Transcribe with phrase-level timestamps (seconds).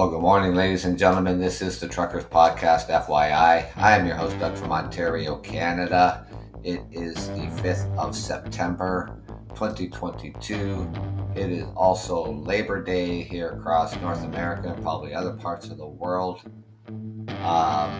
[0.00, 1.38] Well, good morning, ladies and gentlemen.
[1.38, 3.70] This is the Truckers Podcast, FYI.
[3.76, 6.26] I am your host, Doug from Ontario, Canada.
[6.64, 10.90] It is the 5th of September, 2022.
[11.36, 15.86] It is also Labor Day here across North America and probably other parts of the
[15.86, 16.40] world.
[16.88, 17.92] Um,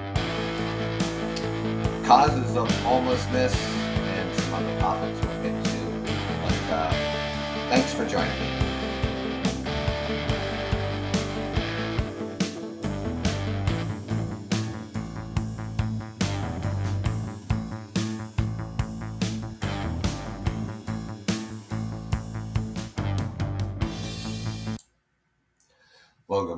[2.07, 5.79] causes of homelessness and some other topics we'll get to.
[6.45, 6.91] But uh,
[7.69, 8.70] thanks for joining me.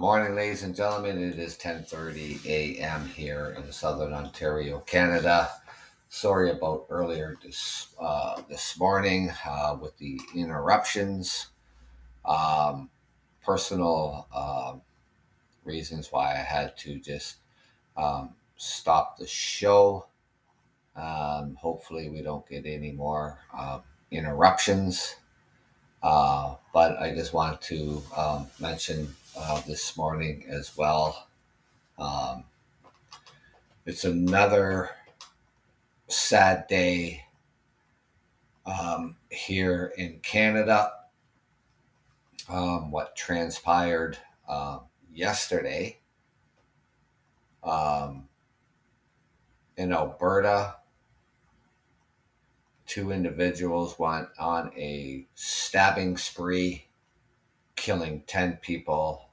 [0.02, 1.16] Morning, ladies and gentlemen.
[1.22, 3.08] It is 10:30 a.m.
[3.10, 5.48] here in Southern Ontario, Canada.
[6.08, 11.50] Sorry about earlier this uh, this morning uh, with the interruptions.
[12.24, 12.90] Um,
[13.44, 14.74] personal uh,
[15.64, 17.36] reasons why I had to just
[17.96, 20.06] um, stop the show.
[20.96, 23.78] Um, hopefully, we don't get any more uh,
[24.10, 25.14] interruptions.
[26.02, 31.28] Uh, but I just want to um, mention uh, this morning as well.
[31.98, 32.44] Um,
[33.86, 34.90] it's another
[36.08, 37.24] sad day
[38.66, 40.92] um, here in Canada.
[42.48, 44.80] Um, what transpired uh,
[45.12, 45.98] yesterday
[47.62, 48.28] um,
[49.76, 50.76] in Alberta,
[52.86, 56.86] two individuals went on a stabbing spree
[57.82, 59.24] killing 10 people,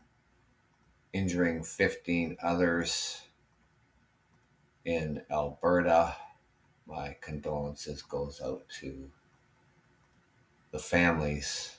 [1.14, 3.22] injuring 15 others
[4.83, 6.16] in Alberta.
[6.88, 9.11] My condolences goes out to
[10.72, 11.78] the families.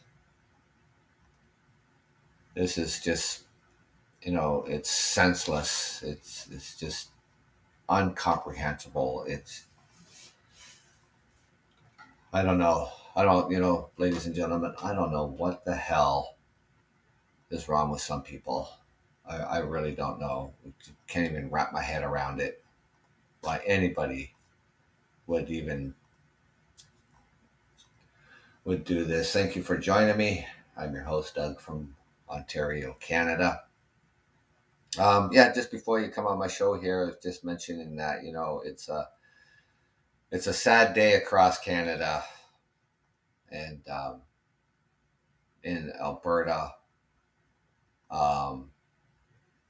[2.55, 3.43] This is just,
[4.23, 6.05] you know, it's senseless.
[6.07, 7.09] It's it's just
[7.91, 9.25] incomprehensible.
[9.27, 9.65] It's
[12.33, 12.91] I don't know.
[13.17, 16.37] I don't, you know, ladies and gentlemen, I don't know what the hell
[17.51, 18.71] is wrong with some people.
[19.29, 20.53] I, I really don't know.
[21.07, 22.63] Can't even wrap my head around it.
[23.43, 24.35] Why anybody
[25.27, 25.95] would even
[28.65, 29.33] would do this.
[29.33, 30.47] Thank you for joining me.
[30.77, 31.95] I'm your host, Doug from
[32.29, 33.63] Ontario, Canada.
[34.99, 38.61] Um, yeah, just before you come on my show here, just mentioning that you know
[38.65, 39.09] it's a
[40.31, 42.25] it's a sad day across Canada,
[43.51, 44.23] and um,
[45.63, 46.75] in Alberta,
[48.11, 48.71] um,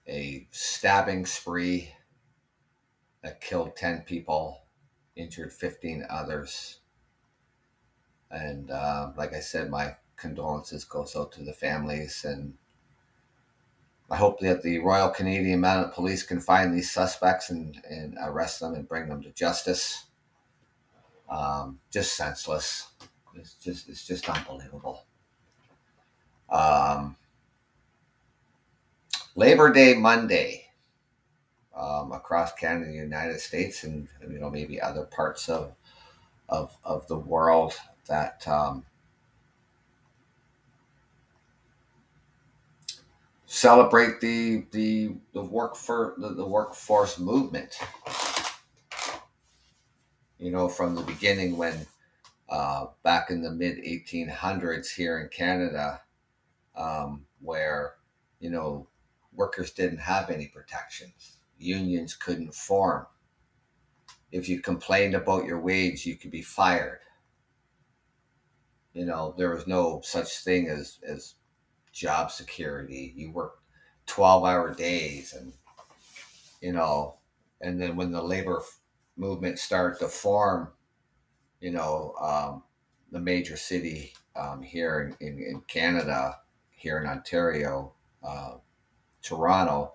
[0.06, 1.92] a stabbing spree
[3.22, 4.62] that killed 10 people,
[5.16, 6.80] injured 15 others.
[8.30, 12.54] And uh, like I said, my condolences goes out to the families and
[14.10, 18.58] I hope that the Royal Canadian Mounted Police can find these suspects and, and arrest
[18.58, 20.06] them and bring them to justice.
[21.28, 22.88] Um, just senseless.
[23.36, 25.04] It's just it's just unbelievable.
[26.50, 27.16] Um,
[29.36, 30.66] Labor Day Monday
[31.76, 35.74] um, across Canada, the United States, and you know maybe other parts of
[36.48, 37.74] of, of the world
[38.06, 38.84] that um,
[43.46, 47.78] celebrate the the the work for the, the workforce movement.
[50.38, 51.86] You know, from the beginning when
[52.48, 56.00] uh, back in the mid 1800s here in Canada,
[56.74, 57.94] um, where
[58.41, 58.86] you know
[59.34, 61.38] workers didn't have any protections.
[61.58, 63.06] Unions couldn't form.
[64.32, 67.00] If you complained about your wage, you could be fired.
[68.92, 71.34] You know, there was no such thing as, as
[71.92, 73.12] job security.
[73.16, 73.62] You worked
[74.06, 75.52] 12 hour days and,
[76.60, 77.16] you know,
[77.60, 78.62] and then when the labor
[79.16, 80.70] movement started to form,
[81.60, 82.62] you know, um,
[83.12, 86.38] the major city um, here in, in, in, Canada,
[86.71, 87.92] here in Ontario,
[88.22, 88.54] uh,
[89.22, 89.94] Toronto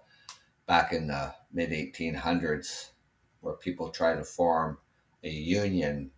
[0.68, 2.90] back in the mid 1800s,
[3.42, 4.78] where people tried to form
[5.24, 6.12] a union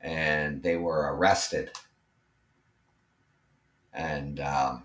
[0.00, 1.70] and they were arrested.
[3.92, 4.84] And um,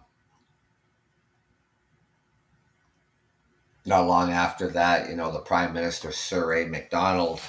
[3.86, 6.68] not long after that, you know, the Prime Minister, Sir A.
[6.68, 7.42] Macdonald,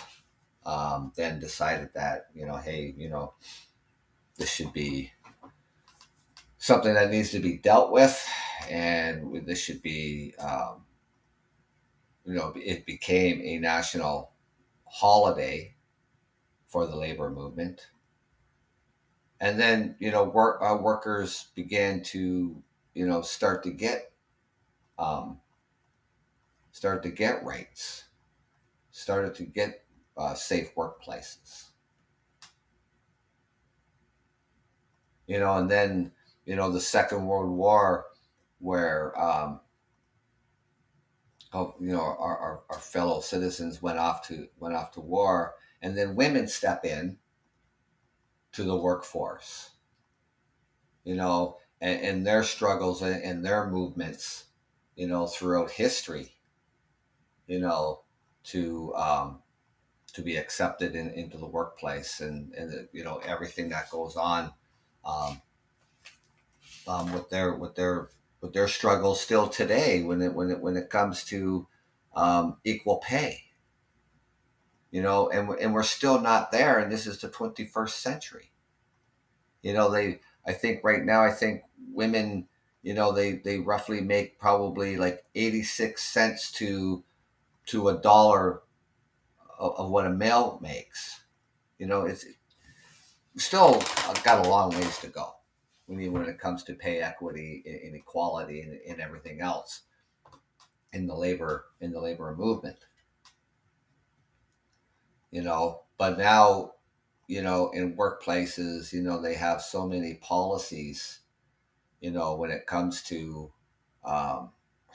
[0.64, 3.34] um, then decided that, you know, hey, you know,
[4.38, 5.12] this should be
[6.58, 8.26] something that needs to be dealt with
[8.69, 10.85] and this should be, um,
[12.25, 14.33] you know, it became a national
[14.87, 15.75] holiday
[16.67, 17.89] for the labor movement.
[19.41, 22.62] And then, you know, work, uh, workers began to,
[22.95, 24.11] you know, start to get
[25.01, 25.41] um,
[26.73, 28.05] started to get rights,
[28.91, 29.85] started to get
[30.17, 31.71] uh, safe workplaces.
[35.27, 36.12] You know, and then
[36.45, 38.07] you know the Second World War,
[38.61, 39.61] where um,
[41.53, 45.97] you know our, our, our fellow citizens went off to went off to war, and
[45.97, 47.19] then women step in
[48.53, 49.71] to the workforce.
[51.05, 54.45] You know, and, and their struggles and, and their movements,
[54.97, 56.37] you know, throughout history.
[57.47, 58.03] You know,
[58.45, 59.43] to um,
[60.12, 64.53] to be accepted in, into the workplace and and you know everything that goes on
[65.05, 65.41] um,
[66.87, 70.76] um, with their with their with their struggles still today when it when it when
[70.76, 71.66] it comes to
[72.14, 73.44] um, equal pay.
[74.90, 78.52] You know, and and we're still not there, and this is the 21st century.
[79.62, 82.48] You know, they I think right now I think women,
[82.82, 87.04] you know, they they roughly make probably like 86 cents to
[87.66, 88.62] to a dollar
[89.58, 91.20] of, of what a male makes.
[91.78, 92.25] You know, it's
[93.37, 93.82] still
[94.25, 95.34] got a long ways to go
[95.90, 99.82] when, when it comes to pay equity, inequality, and, and everything else
[100.92, 102.78] in the labor in the labor movement.
[105.31, 106.72] You know, but now,
[107.26, 111.20] you know, in workplaces, you know, they have so many policies.
[112.00, 113.52] You know, when it comes to
[114.04, 114.50] um,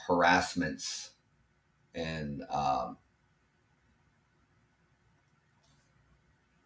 [0.07, 1.12] harassments
[1.94, 2.97] and um,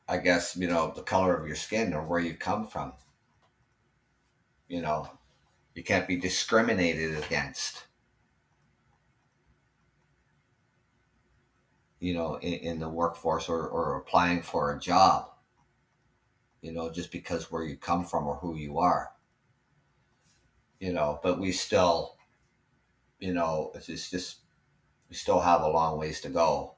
[0.08, 2.94] I guess, you know, the color of your skin or where you come from.
[4.70, 5.10] You know,
[5.74, 7.86] you can't be discriminated against.
[12.00, 15.32] You know, in, in the workforce or, or applying for a job,
[16.62, 19.12] you know, just because where you come from or who you are.
[20.80, 22.16] You know, but we still,
[23.20, 24.38] you know, it's just, just
[25.10, 26.76] we still have a long ways to go,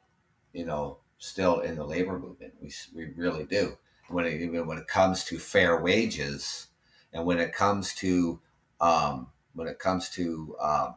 [0.54, 2.54] you know, still in the labor movement.
[2.60, 3.78] We, we really do.
[4.10, 6.68] When it, when it comes to fair wages
[7.14, 8.40] and when it comes to,
[8.80, 10.96] um, when it comes to um,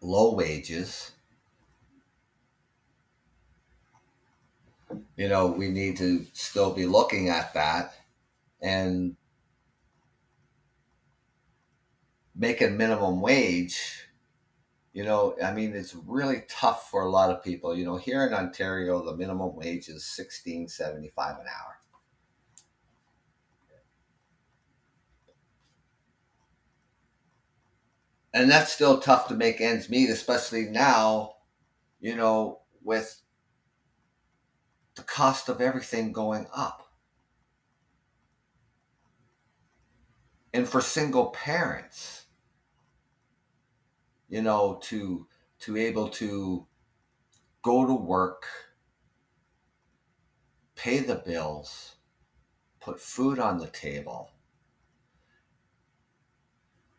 [0.00, 1.12] low wages,
[5.16, 7.94] you know, we need to still be looking at that
[8.60, 9.16] and
[12.34, 14.06] making minimum wage
[14.92, 17.76] you know, I mean, it's really tough for a lot of people.
[17.76, 21.79] You know, here in Ontario, the minimum wage is sixteen seventy five an hour.
[28.32, 31.34] And that's still tough to make ends meet, especially now,
[32.00, 33.20] you know, with
[34.94, 36.92] the cost of everything going up.
[40.52, 42.26] And for single parents,
[44.28, 45.26] you know, to
[45.60, 46.66] to able to
[47.62, 48.46] go to work,
[50.74, 51.96] pay the bills,
[52.80, 54.30] put food on the table,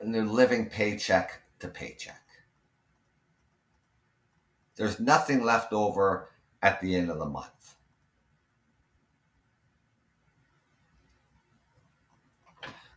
[0.01, 2.21] and they're living paycheck to paycheck.
[4.75, 6.29] There's nothing left over
[6.61, 7.75] at the end of the month.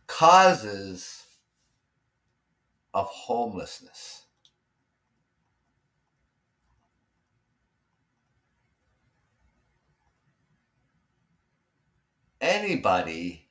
[0.07, 1.23] Causes
[2.93, 4.25] of homelessness.
[12.45, 13.44] anybody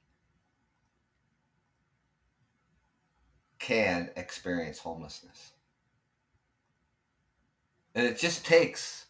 [3.64, 5.52] can experience homelessness.
[7.94, 9.06] And it just takes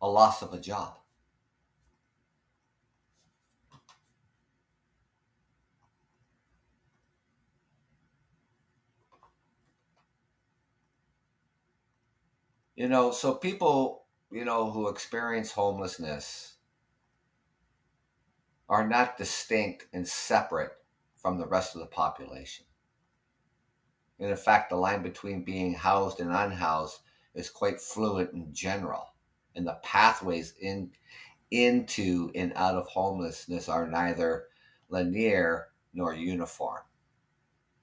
[0.00, 0.98] a loss of a job.
[12.76, 16.54] You know, so people, you know, who experience homelessness
[18.68, 20.70] are not distinct and separate
[21.16, 22.64] from the rest of the population.
[24.18, 27.00] And in fact, the line between being housed and unhoused
[27.34, 29.14] is quite fluid in general.
[29.54, 30.92] And the pathways in,
[31.50, 34.46] into and out of homelessness are neither
[34.88, 36.82] linear nor uniform.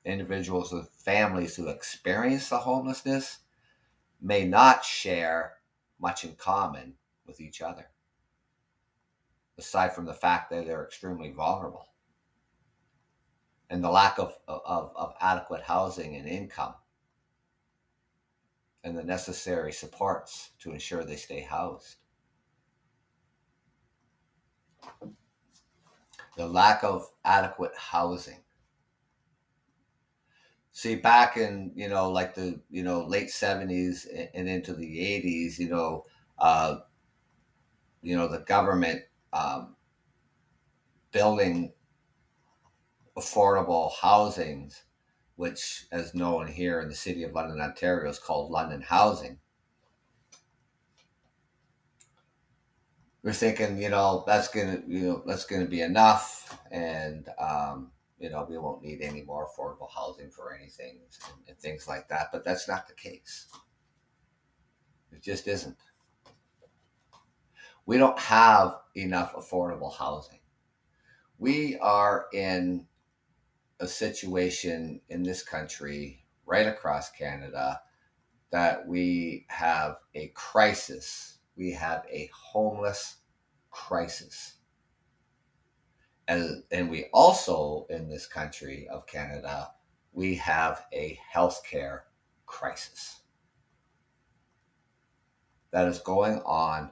[0.06, 3.40] Individuals with families who experience the homelessness
[4.22, 5.56] may not share
[6.00, 6.94] much in common
[7.26, 7.90] with each other
[9.60, 11.89] aside from the fact that they're extremely vulnerable
[13.70, 16.74] and the lack of, of, of adequate housing and income
[18.84, 21.98] and the necessary supports to ensure they stay housed.
[26.38, 28.40] The lack of adequate housing.
[30.72, 35.60] See, back in you know like the you know late seventies and into the eighties,
[35.60, 36.06] you know,
[36.38, 36.78] uh,
[38.02, 39.02] you know the government
[39.34, 39.76] um,
[41.12, 41.74] building
[43.20, 44.84] affordable housings,
[45.36, 49.40] which, as known here in the city of London, Ontario, is called London Housing.
[53.22, 58.30] We're thinking, you know, that's gonna, you know, that's gonna be enough, and um, you
[58.30, 62.30] know, we won't need any more affordable housing for anything and, and things like that.
[62.32, 63.48] But that's not the case.
[65.12, 65.78] It just isn't.
[67.86, 70.40] We don't have enough affordable housing.
[71.40, 72.86] We are in
[73.80, 77.82] a situation in this country, right across Canada,
[78.52, 81.38] that we have a crisis.
[81.56, 83.18] We have a homeless
[83.70, 84.60] crisis
[86.30, 89.72] and, and we also, in this country of Canada,
[90.14, 92.02] we have a healthcare
[92.46, 93.22] crisis
[95.72, 96.92] that is going on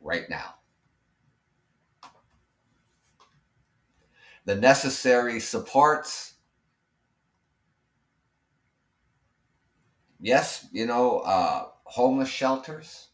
[0.00, 0.54] right now.
[4.44, 6.34] The necessary supports,
[10.20, 13.08] yes, you know, uh, homeless shelters,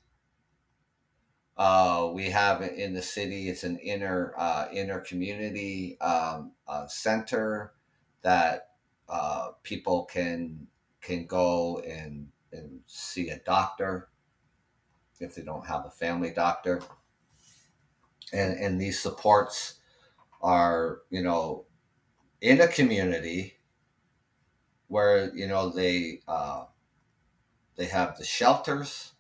[1.59, 3.49] uh, we have in the city.
[3.49, 7.73] It's an inner uh, inner community um, uh, center
[8.23, 8.71] that
[9.09, 10.69] uh, people can
[11.03, 14.09] can go and and see a doctor
[15.21, 16.81] if they don't have a family doctor.
[18.33, 19.78] And and these supports
[20.43, 21.65] are you know
[22.41, 23.55] in a community
[24.89, 26.65] where you know they uh,
[27.77, 29.13] they have the shelters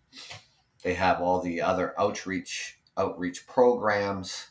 [0.82, 4.48] they have all the other outreach outreach programs.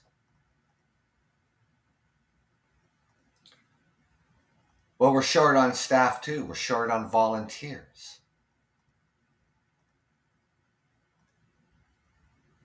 [4.99, 6.45] Well, we're short on staff too.
[6.45, 8.19] We're short on volunteers.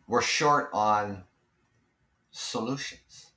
[0.07, 1.25] We're short on
[2.31, 3.32] solutions.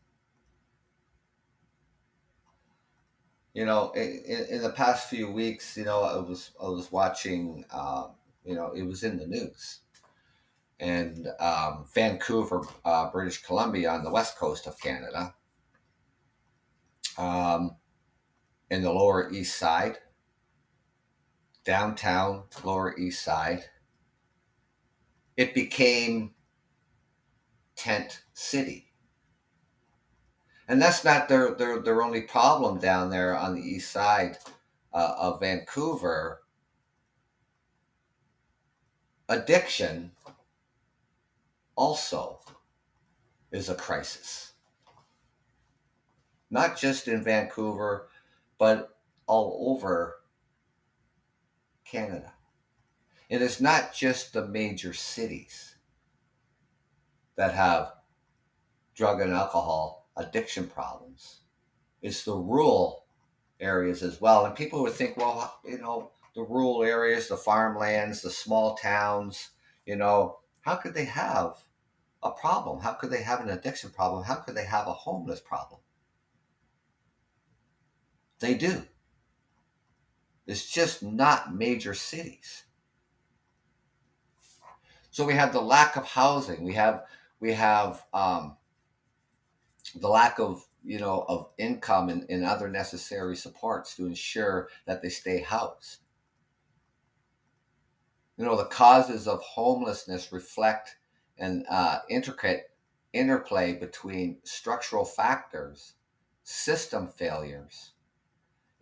[3.55, 7.65] You know, in, in the past few weeks, you know, I was I was watching.
[7.71, 8.11] Um,
[8.43, 9.79] you know, it was in the news
[10.79, 15.33] and um, Vancouver, uh, British Columbia, on the west coast of Canada,
[17.17, 17.75] um,
[18.69, 19.97] in the Lower East Side,
[21.63, 23.63] downtown Lower East Side.
[25.37, 26.33] It became
[27.75, 28.91] Tent City.
[30.67, 34.37] And that's not their, their, their only problem down there on the east side
[34.93, 36.41] uh, of Vancouver.
[39.29, 40.11] Addiction
[41.75, 42.39] also
[43.51, 44.53] is a crisis.
[46.49, 48.07] Not just in Vancouver,
[48.57, 50.17] but all over
[51.83, 52.33] Canada.
[53.29, 55.75] And it's not just the major cities
[57.35, 57.93] that have
[58.95, 61.41] drug and alcohol addiction problems,
[62.01, 63.05] it's the rural
[63.59, 64.45] areas as well.
[64.45, 69.49] And people would think, well, you know, the rural areas, the farmlands, the small towns,
[69.85, 71.55] you know, how could they have
[72.23, 72.81] a problem?
[72.81, 74.23] How could they have an addiction problem?
[74.23, 75.79] How could they have a homeless problem?
[78.39, 78.83] They do.
[80.47, 82.63] It's just not major cities.
[85.09, 86.63] So we have the lack of housing.
[86.63, 87.05] We have
[87.39, 88.57] we have um,
[89.95, 95.01] the lack of you know of income and, and other necessary supports to ensure that
[95.01, 95.99] they stay housed.
[98.37, 100.97] You know the causes of homelessness reflect
[101.37, 102.71] an uh, intricate
[103.13, 105.93] interplay between structural factors,
[106.43, 107.93] system failures,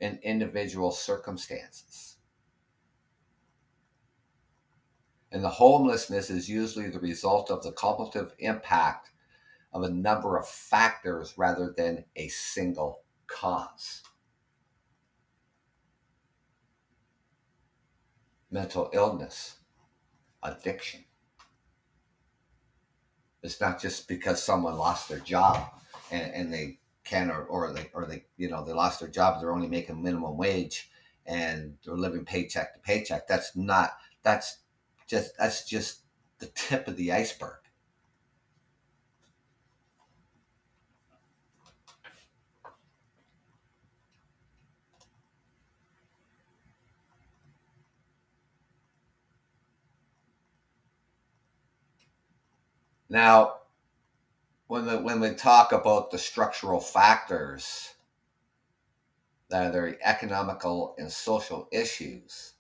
[0.02, 2.18] and individual circumstances.
[5.32, 9.10] And the homelessness is usually the result of the cumulative impact
[9.74, 14.04] of a number of factors rather than a single cause.
[18.52, 19.58] Mental illness,
[20.44, 21.06] addiction,
[23.44, 25.70] it's not just because someone lost their job
[26.12, 29.40] and, and they can or, or they or they you know they lost their job.
[29.40, 30.90] They're only making minimum wage
[31.26, 33.28] and they're living paycheck to paycheck.
[33.28, 33.92] That's not
[34.24, 34.60] that's
[35.08, 36.00] just that's just
[36.40, 37.58] the tip of the iceberg.
[53.10, 53.58] Now,
[54.68, 57.94] when the, when we talk about the structural factors,
[59.54, 62.54] that are economical and social issues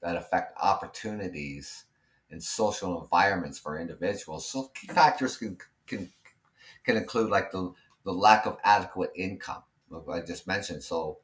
[0.00, 1.84] that affect opportunities
[2.30, 4.48] and social environments for individuals.
[4.50, 6.10] So key factors can can
[6.84, 7.72] can include like the,
[8.04, 10.82] the lack of adequate income, like I just mentioned.
[10.82, 11.18] So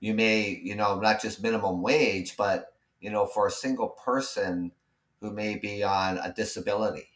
[0.00, 4.72] you may, you know, not just minimum wage, but you know, for a single person
[5.20, 7.08] who may be on a disability,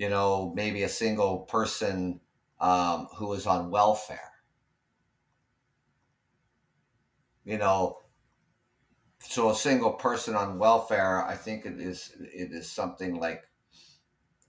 [0.00, 2.20] you know, maybe a single person
[2.58, 4.32] um, who is on welfare.
[7.44, 7.98] You know,
[9.18, 13.42] so a single person on welfare, I think it is it is something like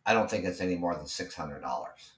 [0.06, 2.14] I don't think it's any more than six hundred dollars.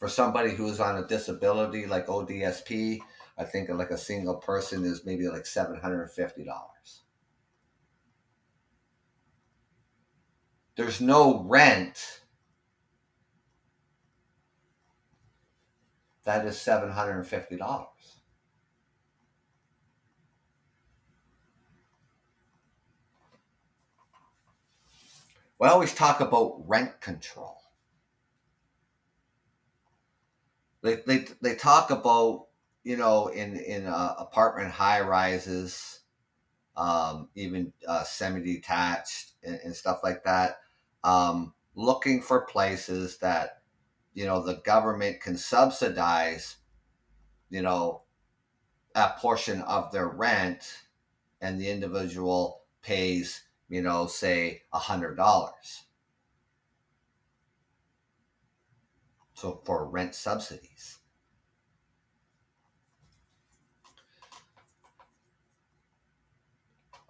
[0.00, 2.98] For somebody who is on a disability like ODSP,
[3.38, 7.01] I think like a single person is maybe like seven hundred and fifty dollars.
[10.76, 12.20] There's no rent.
[16.24, 17.88] That is seven hundred and fifty dollars.
[25.58, 27.62] We always talk about rent control.
[30.82, 32.48] They, they, they talk about,
[32.82, 36.00] you know, in, in uh, apartment high rises,
[36.76, 40.61] um, even uh, semi detached and, and, stuff like that,
[41.04, 43.62] um, looking for places that,
[44.14, 46.56] you know, the government can subsidize,
[47.50, 48.02] you know,
[48.94, 50.82] a portion of their rent
[51.40, 53.42] and the individual pays
[53.72, 55.84] you know, say a hundred dollars.
[59.32, 60.98] So for rent subsidies.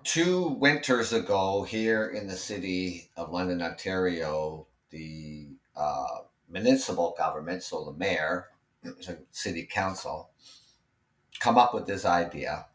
[0.04, 7.85] Two winters ago, here in the city of London, Ontario, the uh, municipal government, so
[7.85, 8.49] the mayor,
[8.82, 10.31] the city council,
[11.40, 12.66] come up with this idea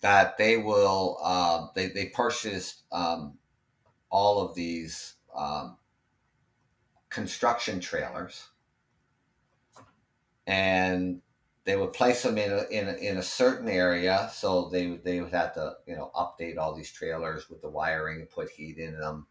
[0.00, 3.38] that they will uh, they they purchased um,
[4.10, 5.76] all of these um,
[7.08, 8.48] construction trailers.
[10.46, 11.20] And
[11.70, 15.20] they would place them in a, in a, in a certain area so they they
[15.20, 18.78] would have to you know update all these trailers with the wiring and put heat
[18.78, 19.26] in them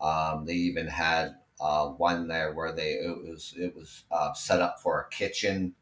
[0.00, 4.60] um, they even had uh, one there where they it was it was uh, set
[4.60, 5.74] up for a kitchen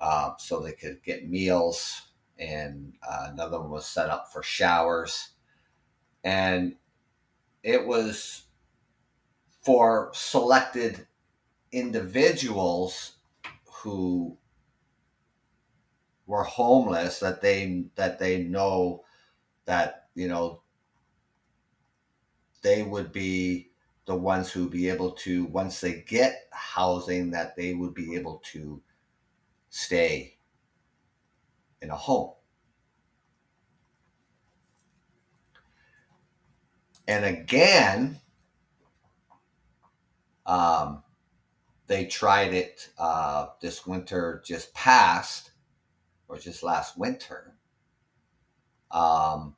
[0.00, 2.02] uh, so they could get meals
[2.38, 5.30] and uh, another one was set up for showers.
[6.22, 6.76] And
[7.62, 8.44] it was
[9.62, 11.06] for selected
[11.72, 13.16] individuals
[13.66, 14.36] who
[16.26, 19.04] were homeless that they that they know
[19.66, 20.62] that you know
[22.62, 23.70] they would be
[24.06, 28.40] the ones who be able to once they get housing that they would be able
[28.44, 28.82] to
[29.70, 30.38] stay
[31.82, 32.32] in a home.
[37.06, 38.20] And again,
[40.46, 41.02] um,
[41.86, 45.50] they tried it uh, this winter just passed,
[46.28, 47.56] or just last winter,
[48.90, 49.56] um,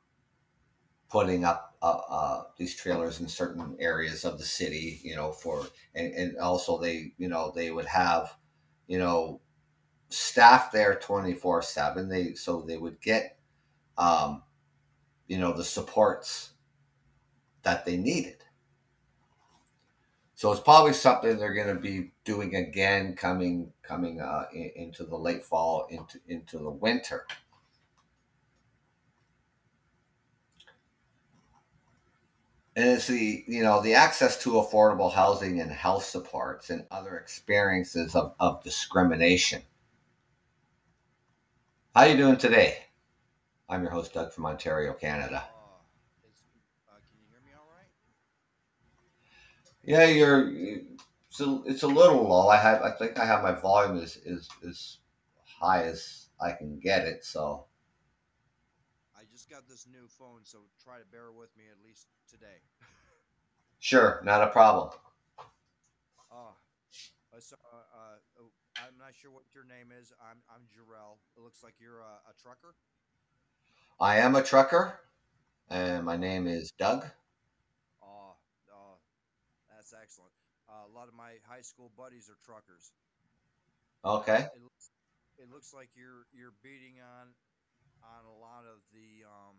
[1.09, 5.65] putting up uh, uh, these trailers in certain areas of the city, you know, for
[5.95, 8.35] and, and also they, you know, they would have,
[8.87, 9.41] you know,
[10.09, 13.37] staff there 24 7 they so they would get
[13.97, 14.41] um
[15.27, 16.51] you know the supports
[17.63, 18.36] that they needed
[20.37, 25.03] so it's probably something they're going to be doing again coming coming uh, in, into
[25.03, 27.25] the late fall into into the winter
[32.75, 37.17] and it's the you know the access to affordable housing and health supports and other
[37.17, 39.61] experiences of, of discrimination
[41.97, 42.77] how you doing today?
[43.67, 45.37] I'm your host, Doug from Ontario, Canada.
[45.37, 45.57] Uh,
[46.87, 47.89] uh, can you hear me all right?
[49.87, 50.51] Yeah, you're.
[51.29, 52.49] It's a, it's a little low.
[52.49, 52.81] I have.
[52.81, 54.97] I think I have my volume is is as
[55.45, 57.23] high as I can get it.
[57.23, 57.65] So.
[59.15, 62.59] I just got this new phone, so try to bear with me at least today.
[63.79, 64.89] sure, not a problem.
[66.29, 68.43] Uh, so, uh, uh,
[68.77, 70.11] I'm not sure what your name is.
[70.21, 71.15] I'm I'm Jarrell.
[71.37, 72.75] It looks like you're a, a trucker.
[74.01, 74.99] I am a trucker,
[75.69, 77.05] and my name is Doug.
[79.87, 80.35] That's excellent.
[80.67, 82.91] Uh, a lot of my high school buddies are truckers.
[84.03, 84.51] Okay.
[84.51, 84.91] It looks,
[85.39, 87.31] it looks like you're you're beating on
[88.03, 89.55] on a lot of the um,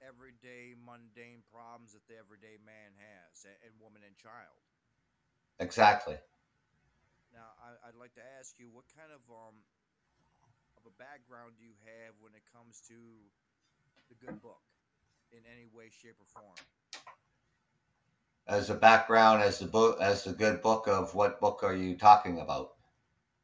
[0.00, 4.56] everyday mundane problems that the everyday man has and woman and child.
[5.60, 6.16] Exactly.
[7.36, 9.60] Now, I, would like to ask you, what kind of um
[10.80, 12.96] of a background do you have when it comes to
[14.08, 14.64] the good book,
[15.28, 16.56] in any way, shape, or form?
[18.46, 21.96] As a background, as the book, as the good book of what book are you
[21.96, 22.72] talking about?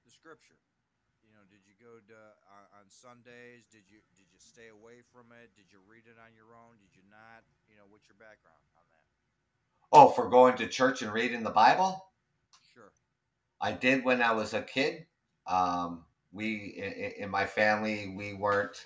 [0.05, 0.61] The scripture.
[1.25, 3.65] You know, did you go to uh, on Sundays?
[3.73, 5.57] Did you did you stay away from it?
[5.57, 6.77] Did you read it on your own?
[6.81, 7.45] Did you not?
[7.69, 9.09] You know, what's your background on that?
[9.93, 12.05] Oh, for going to church and reading the Bible?
[12.75, 12.93] Sure.
[13.61, 15.07] I did when I was a kid.
[15.47, 18.85] Um, we in, in my family we weren't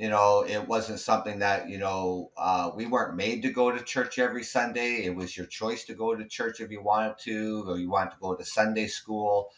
[0.00, 3.84] you know it wasn't something that you know uh, we weren't made to go to
[3.84, 5.04] church every sunday.
[5.04, 8.12] It was your choice to go to church if you wanted to or you wanted
[8.12, 9.50] to go to sunday school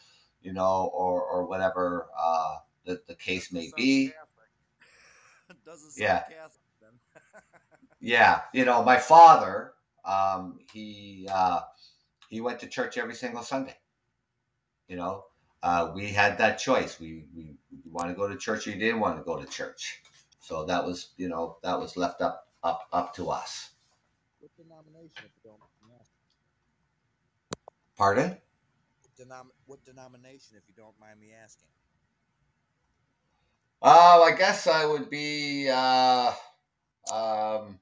[0.42, 4.12] you know or or whatever uh, the, the case may be.
[5.96, 6.24] Yeah.
[8.00, 9.74] Yeah you know my father
[10.04, 11.60] um, he uh,
[12.28, 13.76] he went to church every single sunday
[14.88, 15.24] you know?
[15.62, 16.98] Uh, we had that choice.
[16.98, 19.46] We, we, we want to go to church or you didn't want to go to
[19.46, 20.02] church.
[20.42, 23.70] So that was, you know, that was left up up up to us.
[24.40, 25.72] What denomination, if you don't mind
[27.96, 28.36] Pardon?
[29.16, 31.68] Denom- what denomination, if you don't mind me asking?
[33.80, 35.68] Oh, I guess I would be.
[35.70, 36.32] Uh,
[37.12, 37.78] um,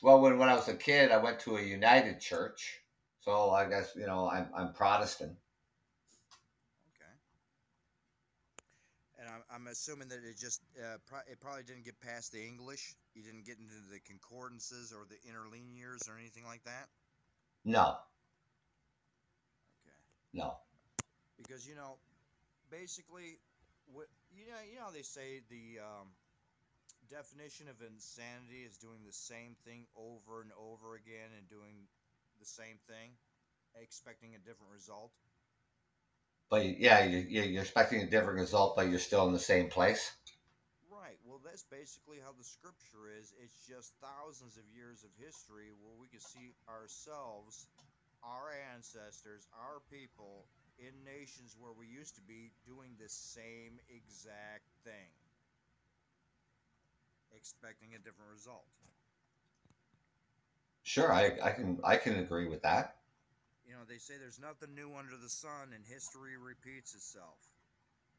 [0.00, 2.82] well, when when I was a kid, I went to a United Church,
[3.20, 5.36] so I guess you know I'm I'm Protestant.
[9.52, 12.94] I'm assuming that it just uh, pro- it probably didn't get past the English.
[13.14, 16.88] You didn't get into the concordances or the interlinears or anything like that.
[17.64, 17.96] No.
[19.84, 19.96] Okay.
[20.32, 20.56] No.
[21.36, 22.00] Because you know,
[22.70, 23.36] basically,
[23.92, 26.08] what you know, you know, they say the um,
[27.10, 31.84] definition of insanity is doing the same thing over and over again and doing
[32.40, 33.12] the same thing,
[33.76, 35.12] expecting a different result
[36.52, 40.12] but yeah, you're, you're expecting a different result, but you're still in the same place.
[40.92, 41.16] Right.
[41.24, 43.32] Well, that's basically how the scripture is.
[43.42, 47.68] It's just thousands of years of history where we can see ourselves,
[48.22, 50.44] our ancestors, our people
[50.78, 55.08] in nations where we used to be doing the same exact thing,
[57.34, 58.68] expecting a different result.
[60.82, 62.96] Sure, I, I can I can agree with that.
[63.66, 67.38] You know, they say there's nothing new under the sun and history repeats itself.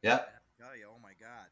[0.02, 0.24] Yeah.
[0.24, 1.50] I tell you, oh my God.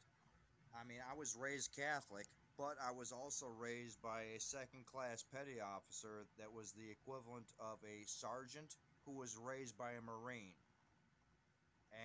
[0.72, 2.26] I mean, I was raised Catholic,
[2.58, 7.52] but I was also raised by a second class petty officer that was the equivalent
[7.60, 8.76] of a sergeant
[9.06, 10.56] who was raised by a Marine.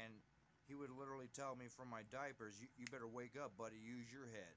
[0.02, 0.12] And
[0.66, 4.10] he would literally tell me from my diapers, you, you better wake up, buddy, use
[4.10, 4.54] your head.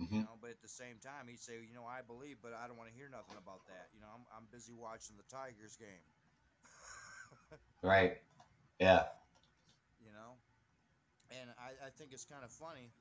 [0.00, 0.14] Mm-hmm.
[0.14, 2.68] You know, but at the same time, he'd say, you know, I believe, but I
[2.68, 3.88] don't want to hear nothing about that.
[3.96, 6.04] You know, I'm, I'm busy watching the Tigers game
[7.82, 8.18] right.
[8.78, 9.04] Yeah.
[10.06, 10.38] You know,
[11.34, 12.94] and I, I think it's kind of funny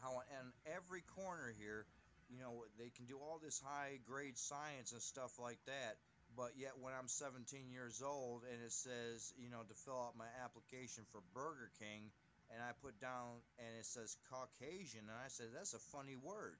[0.00, 1.84] how in every corner here,
[2.30, 5.98] you know, they can do all this high grade science and stuff like that.
[6.36, 10.14] But yet, when I'm 17 years old and it says, you know, to fill out
[10.16, 12.14] my application for Burger King,
[12.52, 16.56] and I put down and it says Caucasian, and I said, that's a funny word.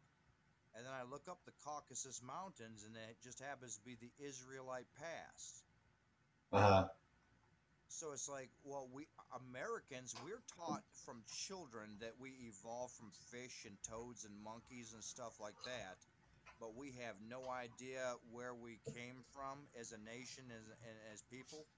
[0.75, 4.13] And then I look up the Caucasus Mountains, and it just happens to be the
[4.25, 5.63] Israelite Pass.
[6.53, 6.89] Uh-huh.
[7.89, 9.05] So it's like, well, we
[9.37, 15.05] Americans, we're taught from children that we evolved from fish and toads and monkeys and
[15.05, 16.01] stuff like that,
[16.59, 18.01] but we have no idea
[18.33, 20.65] where we came from as a nation, as
[21.13, 21.69] as people.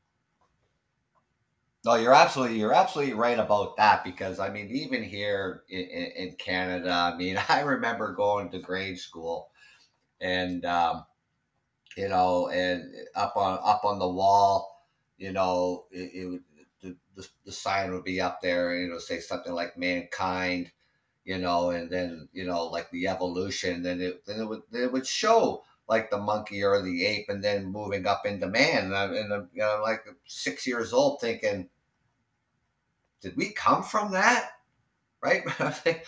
[1.84, 6.36] No, you're absolutely you're absolutely right about that because I mean, even here in, in
[6.36, 9.50] Canada, I mean, I remember going to grade school,
[10.20, 11.06] and um,
[11.96, 14.86] you know, and up on up on the wall,
[15.18, 16.44] you know, it, it would
[16.82, 20.72] the, the, the sign would be up there, and know, say something like mankind,
[21.24, 24.92] you know, and then you know, like the evolution, then it then it would it
[24.92, 28.96] would show like the monkey or the ape, and then moving up into man, and
[28.96, 31.68] I'm, and I'm you know, like six years old, thinking,
[33.24, 34.50] did we come from that?
[35.22, 35.42] Right?
[35.87, 36.06] like,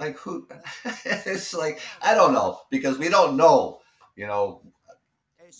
[0.00, 0.48] like who?
[1.04, 3.78] it's like I don't know because we don't know,
[4.16, 4.60] you know,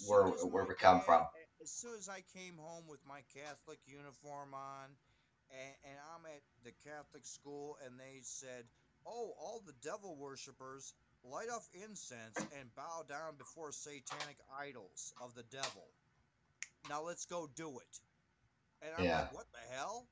[0.09, 1.23] where where we come from.
[1.63, 4.91] As soon as I came home with my Catholic uniform on,
[5.49, 8.65] and, and I'm at the Catholic school, and they said,
[9.07, 15.35] "Oh, all the devil worshippers light off incense and bow down before satanic idols of
[15.37, 15.87] the devil.
[16.91, 18.01] Now let's go do it."
[18.83, 19.21] And I'm yeah.
[19.21, 20.09] like, "What the hell?"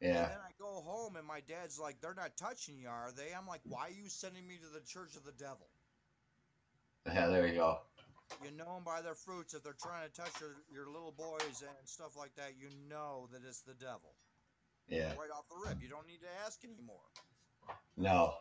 [0.00, 0.08] Yeah.
[0.08, 3.32] And then I go home and my dad's like, "They're not touching you, are they?"
[3.34, 5.68] I'm like, "Why are you sending me to the church of the devil?"
[7.06, 7.80] Yeah, there you go.
[8.42, 9.54] You know them by their fruits.
[9.54, 13.28] If they're trying to touch your, your little boys and stuff like that, you know
[13.32, 14.14] that it's the devil.
[14.88, 15.14] Yeah.
[15.18, 15.80] Right off the rip.
[15.80, 17.06] You don't need to ask anymore.
[17.96, 18.34] No.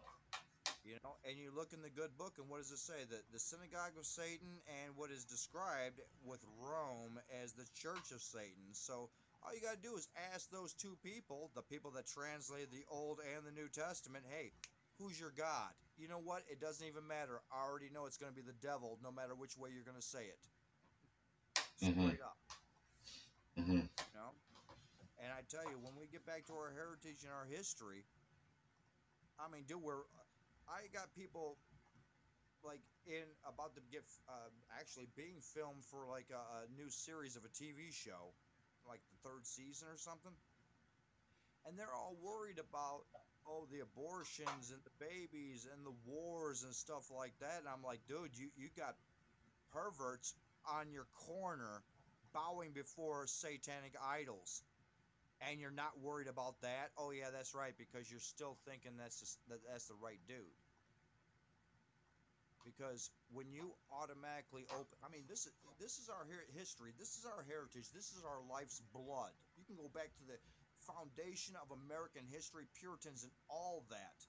[0.84, 3.06] You know, and you look in the good book, and what does it say?
[3.10, 8.22] That the synagogue of Satan and what is described with Rome as the church of
[8.22, 8.74] Satan.
[8.74, 9.10] So
[9.46, 12.82] all you got to do is ask those two people, the people that translated the
[12.90, 14.50] Old and the New Testament, hey,
[14.98, 15.70] who's your God?
[15.98, 16.42] You know what?
[16.50, 17.40] It doesn't even matter.
[17.54, 20.02] I already know it's going to be the devil, no matter which way you're going
[20.02, 20.42] to say it.
[21.78, 22.22] Straight Mhm.
[22.22, 22.38] up.
[23.56, 24.34] hmm You know?
[25.22, 28.04] And I tell you, when we get back to our heritage and our history,
[29.40, 30.04] I mean, dude, we're
[30.68, 31.58] I got people
[32.64, 37.36] like in about to get uh, actually being filmed for like a, a new series
[37.36, 38.34] of a TV show,
[38.88, 40.34] like the third season or something,
[41.66, 43.06] and they're all worried about
[43.48, 47.84] oh the abortions and the babies and the wars and stuff like that, and I'm
[47.84, 48.96] like, dude, you you got
[49.72, 50.34] perverts
[50.72, 51.82] on your corner
[52.34, 54.64] bowing before satanic idols.
[55.52, 56.92] And you're not worried about that?
[56.98, 60.56] Oh yeah that's right because you're still thinking that's just, that that's the right dude
[62.66, 66.26] because when you automatically open i mean this is this is our
[66.58, 70.26] history this is our heritage this is our life's blood you can go back to
[70.26, 70.38] the
[70.84, 74.20] foundation of american history puritans and all that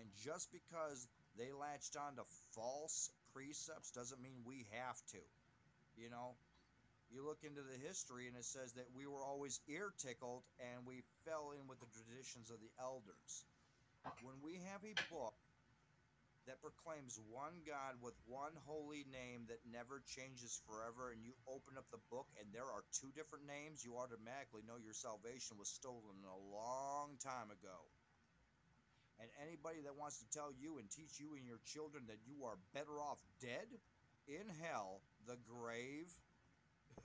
[0.00, 2.24] and just because they latched on to
[2.56, 5.20] false precepts doesn't mean we have to
[5.96, 6.34] you know
[7.12, 10.86] you look into the history and it says that we were always ear tickled and
[10.86, 13.44] we fell in with the traditions of the elders.
[14.26, 15.34] When we have a book
[16.46, 21.80] that proclaims one God with one holy name that never changes forever, and you open
[21.80, 25.72] up the book and there are two different names, you automatically know your salvation was
[25.72, 27.88] stolen a long time ago.
[29.20, 32.44] And anybody that wants to tell you and teach you and your children that you
[32.44, 33.68] are better off dead
[34.28, 36.10] in hell, the grave,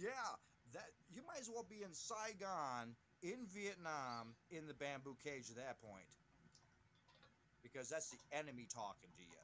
[0.00, 0.32] yeah,
[0.72, 5.56] that you might as well be in Saigon, in Vietnam, in the bamboo cage at
[5.56, 6.06] that point,
[7.62, 9.42] because that's the enemy talking to you.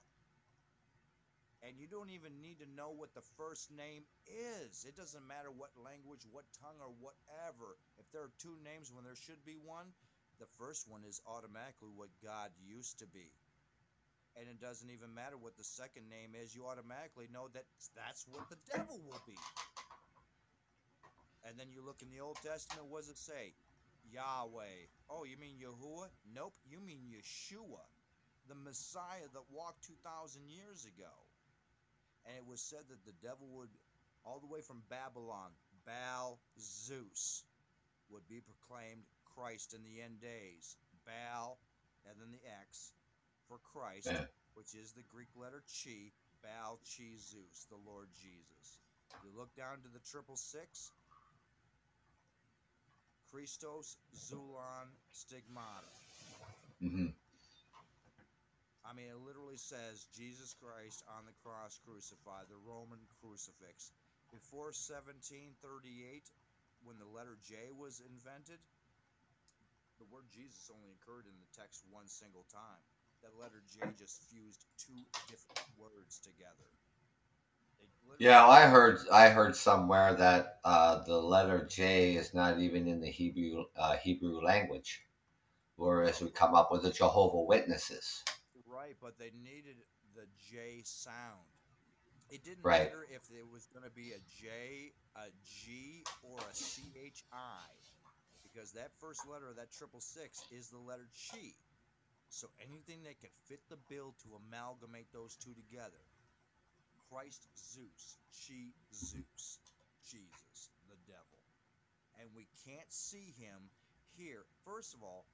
[1.67, 4.87] And you don't even need to know what the first name is.
[4.87, 7.75] It doesn't matter what language, what tongue, or whatever.
[7.99, 9.91] If there are two names when there should be one,
[10.39, 13.27] the first one is automatically what God used to be.
[14.39, 16.55] And it doesn't even matter what the second name is.
[16.55, 17.67] You automatically know that
[17.99, 19.35] that's what the devil will be.
[21.43, 23.51] And then you look in the old testament what does it say?
[24.15, 24.87] Yahweh.
[25.11, 26.07] Oh you mean yahuwah?
[26.35, 27.83] Nope you mean yeshua
[28.49, 31.13] the messiah that walked 2000 years ago.
[32.27, 33.71] And it was said that the devil would
[34.25, 35.53] all the way from babylon
[35.87, 37.45] baal zeus
[38.11, 39.03] would be proclaimed
[39.35, 40.77] christ in the end days.
[41.07, 41.59] Baal
[42.09, 42.93] and then the x
[43.49, 44.13] for Christ,
[44.55, 48.79] which is the Greek letter chi, Baal chi Zeus, the Lord Jesus.
[49.25, 50.91] You look down to the triple six,
[53.31, 55.93] Christos Zulon Stigmata.
[56.81, 57.07] hmm
[58.89, 63.93] I mean, it literally says Jesus Christ on the cross crucified, the Roman crucifix.
[64.33, 65.53] Before 1738,
[66.89, 68.57] when the letter J was invented,
[70.01, 72.81] the word Jesus only occurred in the text one single time.
[73.21, 76.73] That letter J just fused two different words together.
[78.19, 83.01] Yeah, I heard I heard somewhere that uh, the letter J is not even in
[83.01, 85.03] the Hebrew uh, Hebrew language,
[85.77, 88.25] whereas we come up with the Jehovah Witnesses.
[88.79, 89.75] Right, but they needed
[90.15, 91.51] the J sound.
[92.31, 92.87] It didn't Right.
[92.87, 97.25] matter if it was going to be a J, a G, or a C H
[97.33, 97.67] I,
[98.45, 101.55] because that first letter of that triple six is the letter Chi.
[102.31, 106.05] So anything that could fit the bill to amalgamate those two together.
[107.11, 109.59] Christ Zeus, Chi Zeus,
[110.05, 111.39] Jesus, the devil.
[112.21, 113.71] And we can't see him
[114.17, 114.45] here.
[114.65, 115.25] First of all,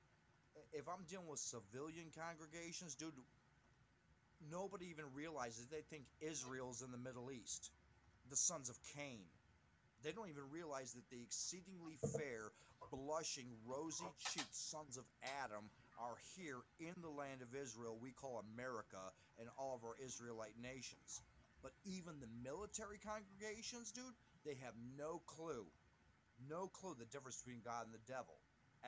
[0.73, 3.15] if I'm dealing with civilian congregations, dude,
[4.51, 7.71] nobody even realizes they think Israel's in the Middle East,
[8.31, 9.25] the sons of Cain.
[10.03, 12.53] They don't even realize that the exceedingly fair,
[12.91, 15.05] blushing, rosy cheeked sons of
[15.43, 19.01] Adam are here in the land of Israel, we call America,
[19.39, 21.23] and all of our Israelite nations.
[21.63, 24.13] But even the military congregations, dude,
[24.45, 25.65] they have no clue,
[26.51, 28.37] no clue the difference between God and the devil.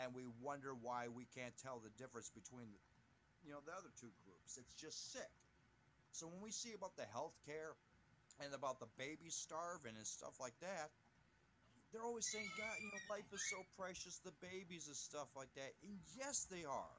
[0.02, 2.68] And we wonder why we can't tell the difference between
[3.44, 4.59] you know, the other two groups.
[4.59, 5.32] It's just sick.
[6.12, 7.72] So when we see about the health care
[8.42, 10.92] and about the babies starving and stuff like that,
[11.92, 15.52] they're always saying, God, you know, life is so precious, the babies and stuff like
[15.54, 15.72] that.
[15.87, 16.96] And yes, they are.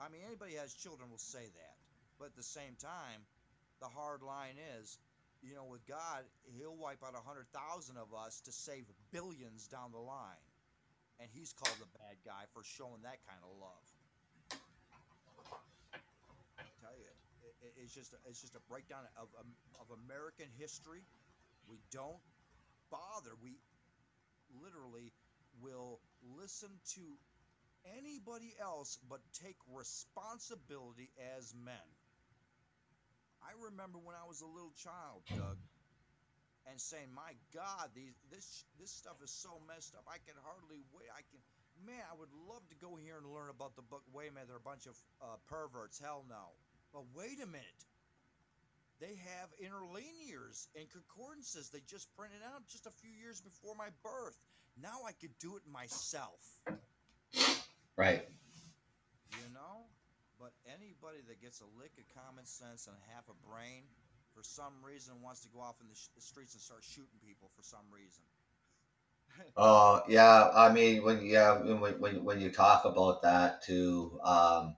[0.00, 1.76] I mean, anybody has children will say that.
[2.16, 3.20] But at the same time,
[3.82, 4.96] the hard line is
[5.42, 6.22] you know, with God,
[6.56, 10.38] He'll wipe out a hundred thousand of us to save billions down the line,
[11.20, 13.84] and He's called the bad guy for showing that kind of love.
[16.58, 17.10] I tell you,
[17.42, 19.48] it, it- it's just a, it's just a breakdown of um,
[19.80, 21.02] of American history.
[21.68, 22.20] We don't
[22.90, 23.32] bother.
[23.42, 23.58] We
[24.62, 25.12] literally
[25.60, 26.00] will
[26.38, 27.02] listen to
[27.98, 31.86] anybody else but take responsibility as men.
[33.42, 35.58] I remember when I was a little child, Doug,
[36.66, 40.04] and saying, "My God, these this this stuff is so messed up.
[40.06, 41.10] I can hardly wait.
[41.10, 41.40] I can,
[41.86, 44.02] man, I would love to go here and learn about the book.
[44.12, 45.98] Wait a minute, they're a bunch of uh, perverts.
[45.98, 46.54] Hell no.
[46.92, 47.82] But wait a minute."
[49.02, 53.90] They have interlinears and concordances they just printed out just a few years before my
[54.06, 54.38] birth.
[54.78, 56.38] Now I could do it myself.
[57.96, 58.22] Right.
[59.34, 59.90] You know?
[60.38, 63.82] But anybody that gets a lick of common sense and half a brain,
[64.34, 67.18] for some reason, wants to go off in the, sh- the streets and start shooting
[67.24, 68.24] people for some reason.
[69.56, 74.76] Oh yeah, I mean when yeah when when when you talk about that too, um,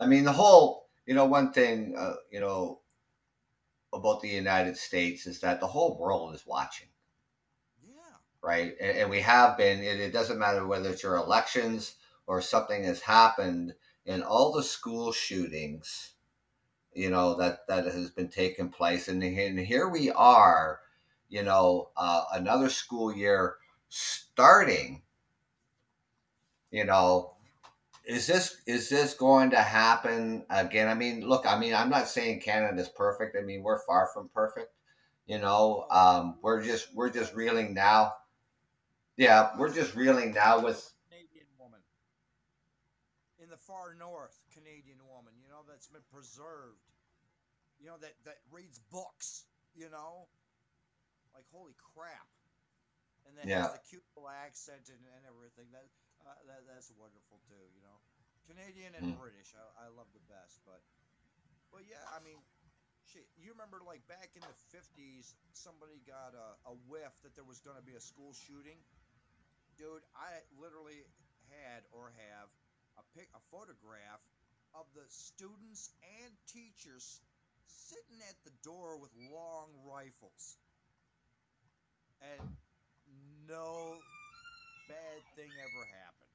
[0.00, 2.80] I mean the whole you know one thing uh, you know
[3.92, 6.88] about the United States is that the whole world is watching,
[7.82, 8.18] Yeah.
[8.42, 8.74] right?
[8.80, 9.82] And, and we have been.
[9.82, 11.96] It, it doesn't matter whether it's your elections
[12.26, 13.74] or something has happened
[14.04, 16.14] in all the school shootings,
[16.98, 20.80] you know that that has been taking place, and, and here we are,
[21.28, 23.56] you know, uh, another school year
[23.88, 25.02] starting
[26.70, 27.34] you know
[28.04, 32.06] is this is this going to happen again i mean look i mean i'm not
[32.06, 34.72] saying canada's perfect i mean we're far from perfect
[35.26, 38.12] you know um we're just we're just reeling now
[39.16, 41.80] yeah we're just reeling now with Canadian woman.
[43.42, 46.87] In the far north, Canadian woman, you know, that's been preserved.
[47.78, 50.26] You know, that, that reads books, you know?
[51.34, 52.26] Like, holy crap.
[53.26, 53.70] And that Yeah.
[53.70, 55.70] has a cute little accent and, and everything.
[55.70, 55.86] That,
[56.26, 57.98] uh, that That's wonderful, too, you know?
[58.48, 59.20] Canadian and Mm.
[59.20, 60.58] British, I, I love the best.
[60.64, 60.80] But,
[61.70, 62.40] but yeah, I mean,
[63.06, 67.44] shit, you remember, like, back in the 50s, somebody got a, a whiff that there
[67.46, 68.80] was going to be a school shooting?
[69.78, 71.06] dude i literally
[71.46, 72.50] had or have
[72.98, 74.20] a pic a photograph
[74.74, 77.22] of the students and teachers
[77.68, 80.56] sitting at the door with long rifles.
[82.18, 82.42] And
[83.46, 83.94] no
[84.88, 86.34] bad thing ever happened.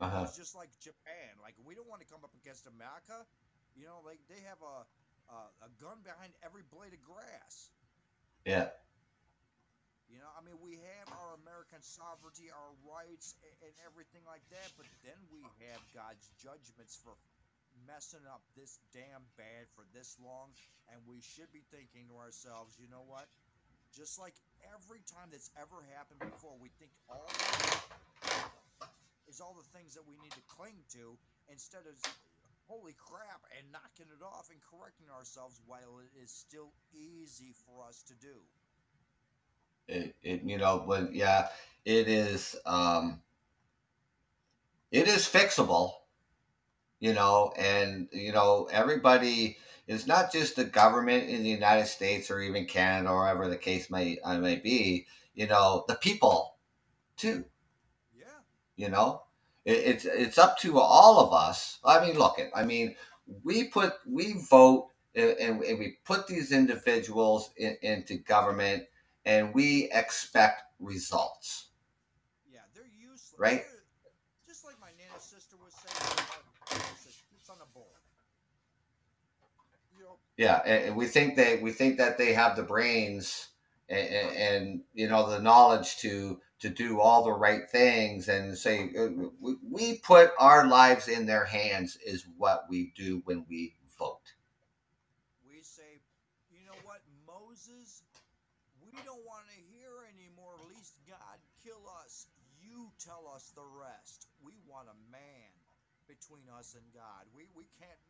[0.00, 0.22] It uh-huh.
[0.26, 1.36] was just like japan.
[1.44, 3.22] Like we don't want to come up against america.
[3.76, 4.88] You know like they have a
[5.30, 7.70] a, a gun behind every blade of grass.
[8.44, 8.74] Yeah.
[10.10, 14.42] You know, I mean, we have our American sovereignty, our rights, and, and everything like
[14.50, 15.38] that, but then we
[15.70, 17.14] have God's judgments for
[17.86, 20.50] messing up this damn bad for this long,
[20.92, 23.28] and we should be thinking to ourselves, you know what?
[23.94, 24.34] Just like
[24.74, 27.26] every time that's ever happened before, we think all
[29.28, 31.16] is all the things that we need to cling to
[31.50, 31.96] instead of
[32.68, 37.84] holy crap and knocking it off and correcting ourselves while it is still easy for
[37.86, 38.38] us to do.
[39.88, 41.48] it, it you know when yeah
[41.84, 43.20] it is um
[44.92, 45.92] it is fixable
[47.00, 49.56] you know and you know everybody
[49.88, 53.56] it's not just the government in the united states or even canada or wherever the
[53.56, 56.56] case may uh, may be you know the people
[57.16, 57.44] too
[58.16, 58.26] Yeah.
[58.76, 59.22] you know
[59.64, 62.94] it, it's it's up to all of us i mean look it i mean
[63.44, 68.84] we put we vote and, and and we put these individuals in, into government
[69.26, 71.68] and we expect results
[72.52, 73.34] Yeah, they're useless.
[73.38, 73.64] Right.
[73.66, 73.76] They're-
[74.46, 76.44] just like my Nana sister was saying, about
[77.36, 77.88] it's on a bowl.
[79.96, 83.48] You know, yeah we think they we think that they have the brains
[83.90, 88.90] and, and, you know the knowledge to to do all the right things and say
[88.98, 89.08] uh,
[89.40, 94.34] we, we put our lives in their hands is what we do when we vote
[95.48, 96.00] we say,
[96.48, 98.02] you know what, Moses,
[98.80, 100.56] we don't want to hear anymore.
[100.56, 102.28] At least God kill us.
[102.62, 104.28] You tell us the rest.
[104.40, 105.52] We want a man
[106.08, 107.28] between us and God.
[107.36, 108.00] We we can't.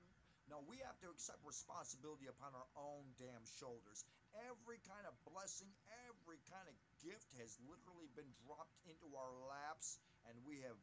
[0.51, 4.03] No, we have to accept responsibility upon our own damn shoulders.
[4.51, 5.71] Every kind of blessing,
[6.11, 6.75] every kind of
[7.07, 10.75] gift has literally been dropped into our laps, and we have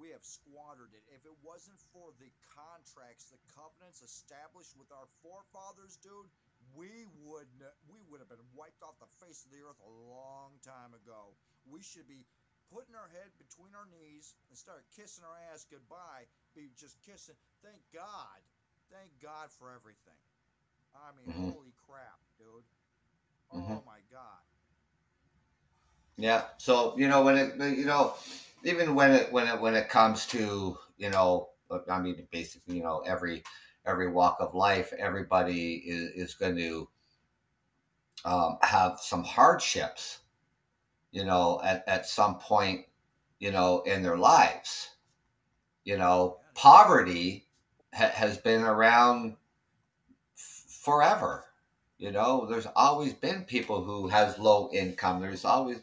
[0.00, 1.04] we have squandered it.
[1.12, 6.30] If it wasn't for the contracts, the covenants established with our forefathers, dude,
[6.72, 7.50] we would
[7.90, 11.36] we would have been wiped off the face of the earth a long time ago.
[11.68, 12.24] We should be
[12.72, 16.26] putting our head between our knees and start kissing our ass goodbye.
[16.56, 17.36] Be just kissing.
[17.62, 18.40] Thank God.
[18.90, 20.20] Thank God for everything.
[20.94, 21.52] I mean, Mhm.
[21.52, 22.64] holy crap, dude.
[23.50, 23.82] Oh Mhm.
[23.84, 24.42] my god.
[26.16, 26.44] Yeah.
[26.58, 28.14] So you know when it you know
[28.64, 31.48] even when it when it when it comes to you know
[31.90, 33.42] I mean basically you know every
[33.86, 36.88] every walk of life everybody is, is going to
[38.24, 40.20] um, have some hardships
[41.12, 42.86] you know at, at some point
[43.40, 44.90] you know in their lives
[45.84, 47.46] you know poverty
[47.94, 49.36] ha- has been around
[50.36, 51.44] f- forever
[51.98, 55.20] you know, there's always been people who has low income.
[55.20, 55.78] There's always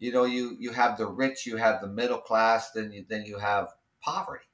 [0.00, 3.24] you know, you you have the rich, you have the middle class, then you then
[3.24, 3.68] you have
[4.00, 4.44] poverty.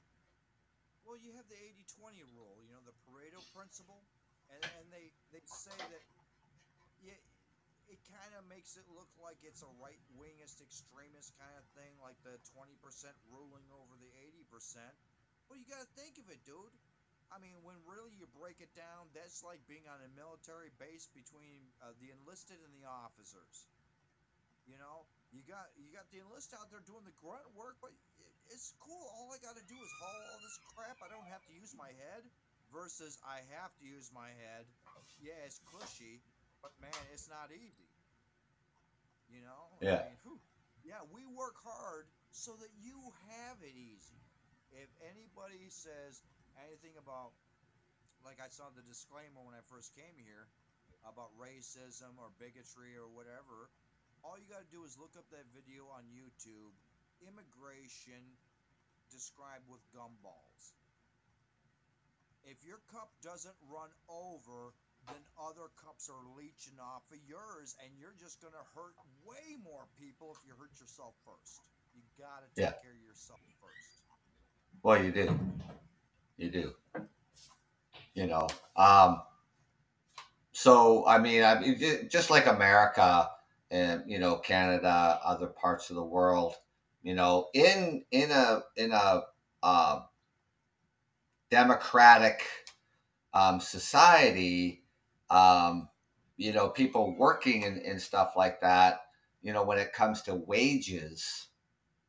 [1.03, 4.05] Well, you have the 80-20 rule, you know, the Pareto principle,
[4.53, 6.03] and, and they they say that
[7.89, 11.91] it kind of makes it look like it's a right wingist extremist kind of thing,
[12.01, 12.69] like the 20%
[13.33, 14.11] ruling over the
[14.49, 14.77] 80%.
[15.49, 16.73] Well, you got to think of it, dude.
[17.29, 21.09] I mean, when really you break it down, that's like being on a military base
[21.13, 23.69] between uh, the enlisted and the officers.
[24.65, 27.93] You know, you got you got the enlisted out there doing the grunt work, but
[27.93, 29.05] it, it's cool.
[29.17, 30.97] All I got to do is haul all this crap.
[31.05, 32.25] I don't have to use my head.
[32.69, 34.61] Versus, I have to use my head.
[35.25, 36.21] Yeah, it's cushy,
[36.61, 37.89] but man, it's not easy.
[39.29, 39.63] You know?
[39.79, 40.03] Yeah.
[40.03, 40.41] I mean, whew.
[40.81, 42.97] yeah, we work hard so that you
[43.29, 44.19] have it easy.
[44.73, 46.21] If anybody says
[46.65, 47.33] anything about,
[48.25, 50.49] like I saw the disclaimer when I first came here
[51.07, 53.69] about racism or bigotry or whatever,
[54.21, 56.75] all you got to do is look up that video on YouTube
[57.23, 58.21] immigration
[59.11, 60.75] described with gumballs.
[62.47, 64.71] If your cup doesn't run over,
[65.11, 68.95] then other cups are leeching off of yours, and you're just going to hurt
[69.25, 71.61] way more people if you hurt yourself first.
[71.93, 72.73] You got to take Yeah.
[72.81, 74.03] care of yourself first.
[74.83, 75.37] Well, you do,
[76.37, 76.73] you do.
[78.13, 79.21] You know, um,
[80.51, 83.29] so I mean, I mean, just like America
[83.71, 86.55] and you know Canada, other parts of the world,
[87.03, 89.21] you know, in in a in a
[89.63, 90.01] uh,
[91.49, 92.43] democratic
[93.33, 94.78] um, society,
[95.29, 95.89] um,
[96.37, 99.01] you know, people working and, stuff like that,
[99.41, 101.47] you know, when it comes to wages,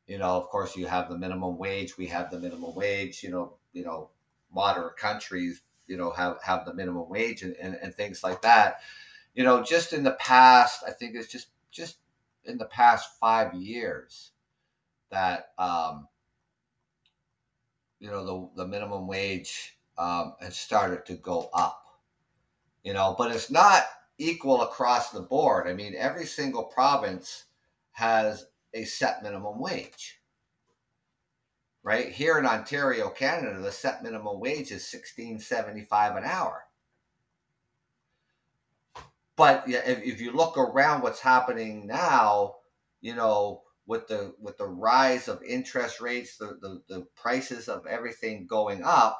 [0.07, 1.97] you know, of course, you have the minimum wage.
[1.97, 3.23] We have the minimum wage.
[3.23, 4.09] You know, you know,
[4.53, 8.81] moderate countries, you know, have have the minimum wage and, and, and things like that.
[9.35, 11.97] You know, just in the past, I think it's just just
[12.45, 14.31] in the past five years
[15.11, 16.07] that um,
[17.99, 21.80] you know the the minimum wage um, has started to go up.
[22.83, 23.83] You know, but it's not
[24.17, 25.67] equal across the board.
[25.67, 27.45] I mean, every single province
[27.91, 30.19] has a set minimum wage.
[31.83, 36.65] Right here in Ontario, Canada, the set minimum wage is sixteen seventy five an hour.
[39.35, 42.57] But if, if you look around, what's happening now,
[43.01, 47.87] you know, with the with the rise of interest rates, the the, the prices of
[47.87, 49.19] everything going up,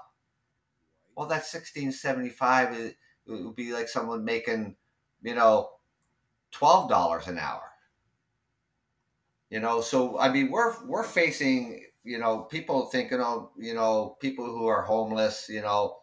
[1.15, 2.75] well, that sixteen seventy five
[3.33, 4.75] it would be like someone making,
[5.21, 5.69] you know,
[6.51, 7.63] twelve dollars an hour.
[9.49, 14.17] You know, so I mean, we're we're facing, you know, people thinking, oh, you know,
[14.19, 15.97] people who are homeless, you know,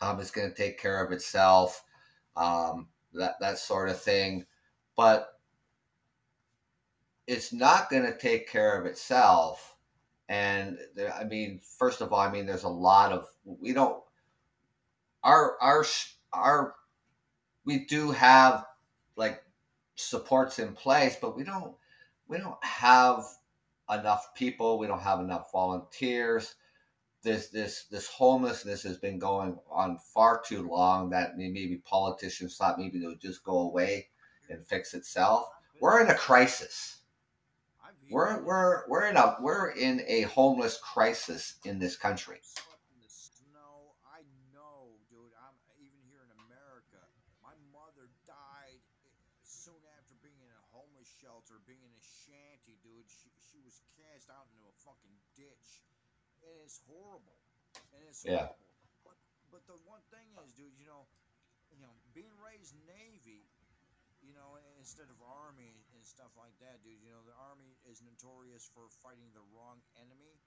[0.00, 1.84] um, it's going to take care of itself,
[2.36, 4.46] um, that that sort of thing,
[4.96, 5.40] but
[7.26, 9.76] it's not going to take care of itself.
[10.28, 10.78] And
[11.14, 14.00] I mean, first of all, I mean, there's a lot of we don't
[15.24, 15.84] our our
[16.32, 16.74] our
[17.64, 18.64] we do have
[19.16, 19.42] like
[19.96, 21.74] supports in place, but we don't
[22.28, 23.24] we don't have
[23.92, 24.78] enough people.
[24.78, 26.54] We don't have enough volunteers.
[27.22, 31.10] This this this homelessness has been going on far too long.
[31.10, 34.08] That maybe politicians thought maybe it would just go away
[34.48, 35.48] and fix itself.
[35.80, 36.98] We're in a crisis.
[38.10, 42.42] We're we're we're in a we're in a homeless crisis in this country.
[42.42, 43.94] slept in the snow.
[44.02, 45.30] I know, dude.
[45.38, 46.98] I'm even here in America.
[47.38, 49.14] My mother died i-
[49.46, 53.06] soon after being in a homeless shelter, being in a shanty, dude.
[53.06, 55.86] She she was cast out into a fucking ditch.
[56.42, 57.42] And it's horrible.
[57.90, 58.46] And it's Yeah.
[58.46, 58.70] horrible.
[59.02, 59.18] But
[59.50, 61.10] but the one thing is, dude, you know,
[61.74, 63.50] you know, being raised Navy,
[64.22, 67.02] you know, instead of Army and stuff like that, dude.
[67.02, 70.38] You know, the Army is notorious for fighting the wrong enemy.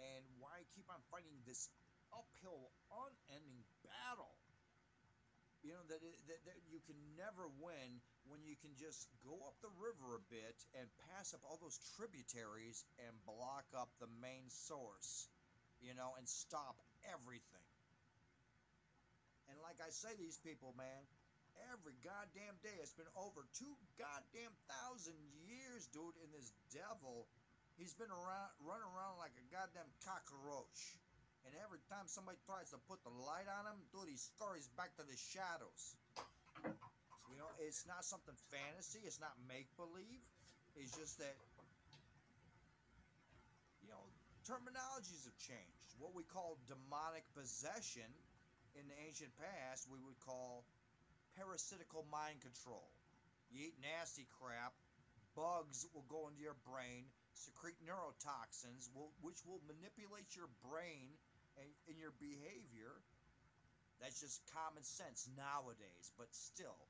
[0.00, 1.68] And why keep on fighting this
[2.08, 4.32] uphill, unending battle?
[5.60, 9.56] You know that, that that you can never win when you can just go up
[9.64, 14.46] the river a bit and pass up all those tributaries and block up the main
[14.48, 15.28] source,
[15.80, 16.76] you know, and stop
[17.08, 17.68] everything.
[19.48, 21.02] And like I say, these people, man,
[21.72, 22.74] every goddamn day.
[22.78, 25.18] It's been over two goddamn thousand
[25.48, 27.26] years, dude, in this devil.
[27.78, 30.98] He's been around, running around like a goddamn cockroach.
[31.46, 34.92] And every time somebody tries to put the light on him, dude, he scurries back
[34.98, 35.96] to the shadows.
[37.38, 38.98] You know, it's not something fantasy.
[39.06, 40.18] It's not make believe.
[40.74, 41.38] It's just that,
[43.78, 44.02] you know,
[44.42, 45.94] terminologies have changed.
[46.02, 48.10] What we call demonic possession
[48.74, 50.66] in the ancient past, we would call
[51.38, 52.90] parasitical mind control.
[53.54, 54.74] You eat nasty crap,
[55.38, 57.06] bugs will go into your brain,
[57.38, 61.14] secrete neurotoxins, will, which will manipulate your brain
[61.54, 62.98] and, and your behavior.
[64.02, 66.82] That's just common sense nowadays, but still,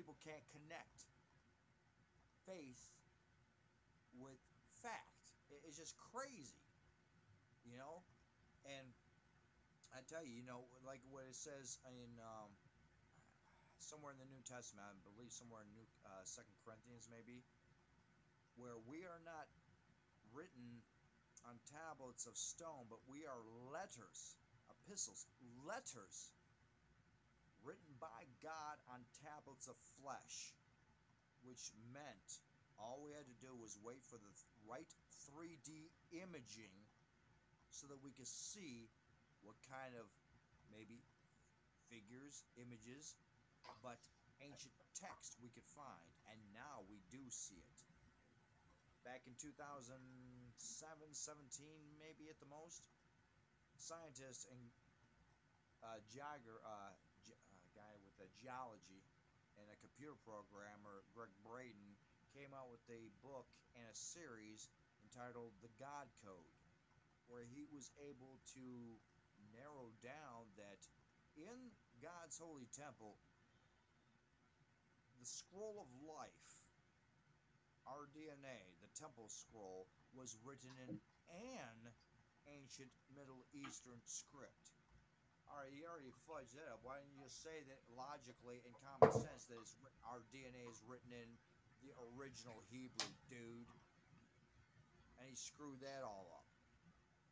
[0.00, 1.04] people can't connect
[2.48, 2.88] faith
[4.16, 4.40] with
[4.80, 5.28] fact.
[5.68, 6.56] It's just crazy,
[7.68, 8.00] you know?
[8.64, 8.88] And
[9.92, 12.48] I tell you, you know, like what it says in um,
[13.76, 17.44] somewhere in the New Testament, I believe somewhere in New uh, Second Corinthians, maybe,
[18.56, 19.52] where we are not
[20.32, 20.80] written
[21.44, 24.40] on tablets of stone, but we are letters,
[24.72, 25.28] epistles,
[25.68, 26.32] letters
[27.64, 30.54] written by God on tablets of flesh,
[31.44, 32.28] which meant
[32.80, 34.32] all we had to do was wait for the
[34.64, 34.88] right
[35.28, 36.72] 3D imaging
[37.70, 38.88] so that we could see
[39.44, 40.08] what kind of
[40.72, 41.00] maybe
[41.88, 43.16] figures, images,
[43.84, 43.98] but
[44.40, 46.08] ancient text we could find.
[46.32, 47.78] And now we do see it.
[49.04, 49.96] Back in 2007, 17,
[51.98, 52.84] maybe at the most,
[53.80, 54.60] scientists and
[55.80, 56.92] uh, Jagger, uh,
[58.20, 59.02] a geology
[59.56, 61.96] and a computer programmer, Gregg Braden,
[62.36, 64.68] came out with a book and a series
[65.04, 66.54] entitled The God Code,
[67.26, 68.66] where he was able to
[69.56, 70.80] narrow down that
[71.34, 71.72] in
[72.04, 73.16] God's holy temple,
[75.18, 76.48] the scroll of life,
[77.88, 80.96] our DNA, the temple scroll, was written in
[81.32, 81.78] an
[82.48, 84.79] ancient Middle Eastern script.
[85.50, 86.78] All right, you already fudged that up.
[86.86, 89.58] Why didn't you say that logically and common sense that
[90.06, 91.26] our DNA is written in
[91.82, 93.66] the original Hebrew, dude?
[95.18, 96.46] And he screwed that all up.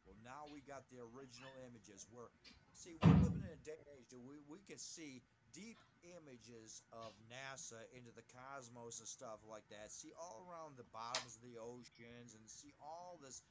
[0.02, 2.10] Well, now we got the original images.
[2.10, 2.26] Where,
[2.74, 4.10] see, we're living in a day and age.
[4.10, 5.22] We we can see
[5.54, 9.94] deep images of NASA into the cosmos and stuff like that.
[9.94, 13.46] See all around the bottoms of the oceans and see all this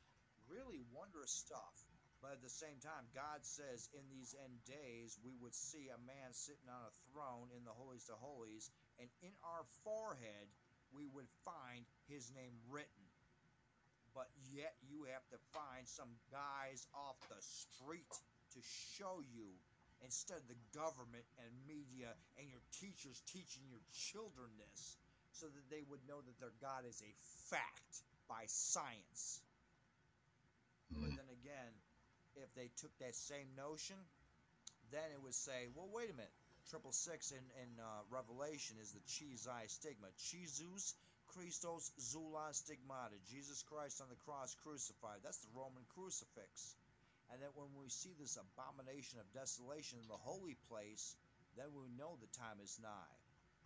[0.52, 1.87] really wondrous stuff.
[2.22, 6.02] But at the same time, God says in these end days we would see a
[6.06, 10.50] man sitting on a throne in the holies of holies, and in our forehead
[10.90, 13.08] we would find his name written
[14.18, 18.10] but yet you have to find some guys off the street
[18.50, 18.58] to
[18.98, 19.54] show you
[20.02, 24.98] instead of the government and media and your teachers teaching your children this
[25.30, 27.14] so that they would know that their God is a
[27.54, 29.46] fact by science.
[30.90, 31.22] But hmm.
[31.22, 31.78] then again,
[32.44, 33.98] if they took that same notion,
[34.92, 36.34] then it would say, well, wait a minute.
[36.70, 39.04] Triple six in, in uh, Revelation is the
[39.48, 40.12] eye stigma.
[40.20, 40.96] Jesus
[41.32, 45.24] Christos Zoulan Stigmata, Jesus Christ on the cross crucified.
[45.24, 46.76] That's the Roman crucifix.
[47.32, 51.16] And that when we see this abomination of desolation in the holy place,
[51.56, 53.16] then we know the time is nigh.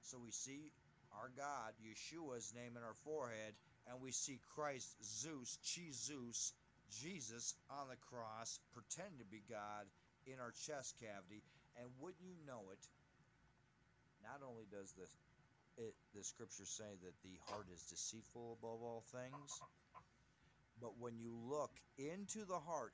[0.02, 0.74] So we see
[1.14, 3.54] our God, Yeshua's name in our forehead,
[3.90, 6.54] and we see Christ, Zeus, Jesus,
[6.92, 9.88] Jesus on the cross, pretending to be God
[10.28, 11.42] in our chest cavity.
[11.80, 12.84] And wouldn't you know it,
[14.24, 15.10] not only does this
[15.78, 19.62] it, the scripture say that the heart is deceitful above all things.
[20.82, 22.94] But when you look into the heart,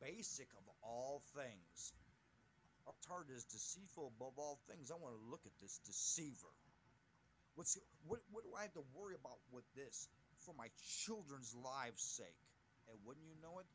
[0.00, 1.92] basic of all things,
[2.86, 4.90] our heart is deceitful above all things.
[4.90, 6.52] I want to look at this deceiver.
[7.54, 8.20] What's what?
[8.30, 10.08] What do I have to worry about with this
[10.44, 10.68] for my
[11.04, 12.38] children's lives' sake?
[12.90, 13.66] And wouldn't you know it,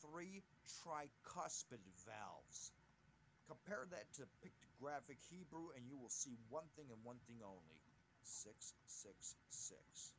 [0.00, 2.72] three tricuspid valves.
[3.48, 7.82] Compare that to pictographic Hebrew, and you will see one thing and one thing only
[8.22, 10.12] 666.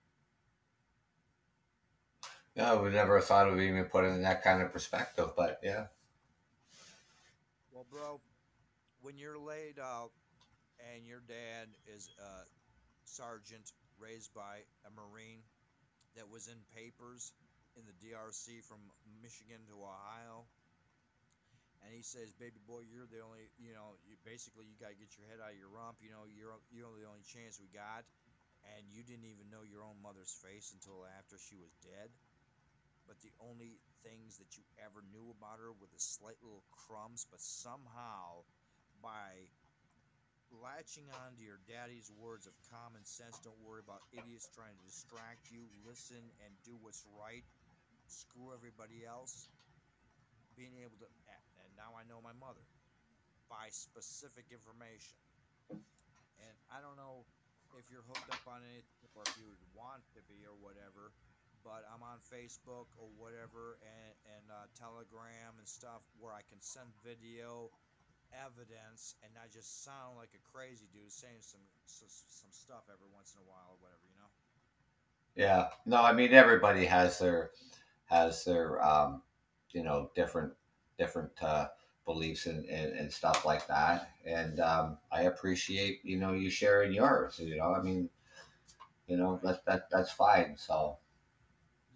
[2.56, 5.88] Yeah, we never thought of even put it in that kind of perspective, but yeah.
[7.72, 8.22] Well, bro,
[9.02, 10.12] when you're laid out
[10.94, 12.46] and your dad is a
[13.06, 15.40] sergeant raised by a Marine
[16.16, 17.32] that was in papers
[17.76, 18.80] in the DRC from
[19.22, 20.46] Michigan to Ohio,
[21.84, 25.00] and he says, "Baby boy, you're the only, you know, you basically you got to
[25.00, 26.00] get your head out of your rump.
[26.02, 28.06] You know, you're you're the only chance we got."
[28.64, 32.08] And you didn't even know your own mother's face until after she was dead.
[33.04, 33.76] But the only
[34.08, 37.28] things that you ever knew about her were the slight little crumbs.
[37.28, 38.48] But somehow,
[39.04, 39.52] by
[40.62, 43.40] latching on to your daddy's words of common sense.
[43.42, 45.66] Don't worry about idiots trying to distract you.
[45.88, 47.46] Listen and do what's right.
[48.14, 49.50] Screw everybody else.
[50.54, 52.62] Being able to, and now I know my mother
[53.50, 55.18] by specific information.
[55.74, 57.26] And I don't know
[57.74, 61.10] if you're hooked up on anything or if you would want to be or whatever,
[61.66, 66.62] but I'm on Facebook or whatever and, and uh, Telegram and stuff where I can
[66.62, 67.74] send video
[68.34, 73.34] evidence and not just sound like a crazy dude saying some, some stuff every once
[73.34, 74.30] in a while or whatever, you know.
[75.38, 75.74] Yeah.
[75.86, 77.52] No, I mean everybody has their
[78.06, 79.22] has their um,
[79.72, 80.54] you know different
[80.98, 81.68] different uh,
[82.06, 84.12] beliefs and, and, and stuff like that.
[84.26, 87.40] And um, I appreciate you know you sharing yours.
[87.40, 88.10] You know, I mean,
[89.08, 90.56] you know that that that's fine.
[90.58, 90.98] So.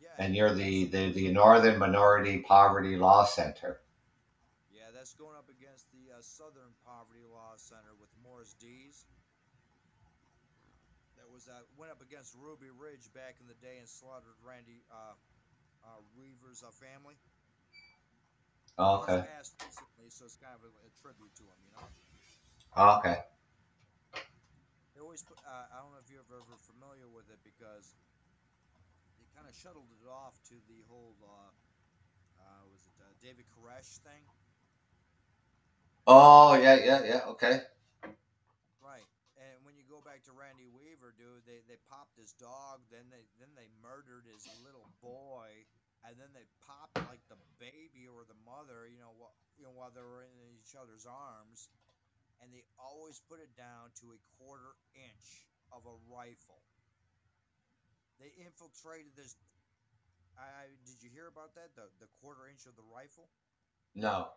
[0.01, 0.24] Yeah.
[0.26, 3.82] And you're the, the, the Northern Minority Poverty Law Center.
[4.72, 9.05] Yeah, that's going up against the uh, Southern Poverty Law Center with Morris Dees.
[11.18, 14.82] That was uh, went up against Ruby Ridge back in the day and slaughtered Randy
[14.89, 15.14] uh,
[15.88, 17.16] uh, Weaver's uh, family.
[18.78, 19.24] Oh, okay.
[19.64, 21.88] Recently, so it's kind of a, a tribute to him, you know.
[22.76, 23.18] Oh, okay.
[24.94, 25.40] They always put.
[25.46, 27.96] Uh, I don't know if you're ever, ever familiar with it because
[29.18, 31.16] they kind of shuttled it off to the whole.
[31.24, 31.52] Uh,
[32.40, 34.28] uh, was it uh, David Koresh thing?
[36.08, 37.22] Oh, yeah, yeah, yeah.
[37.30, 37.62] Okay.
[38.82, 39.08] Right.
[39.38, 43.10] And when you go back to Randy Weaver, dude, they, they popped his dog, then
[43.12, 45.66] they then they murdered his little boy,
[46.06, 49.74] and then they popped like the baby or the mother, you know, while, you know,
[49.74, 51.70] while they were in each other's arms,
[52.41, 56.62] and they always put it down to a quarter inch of a rifle.
[58.22, 59.34] They infiltrated this.
[60.38, 61.74] I did you hear about that?
[61.74, 63.30] The the quarter inch of the rifle.
[63.98, 64.30] No.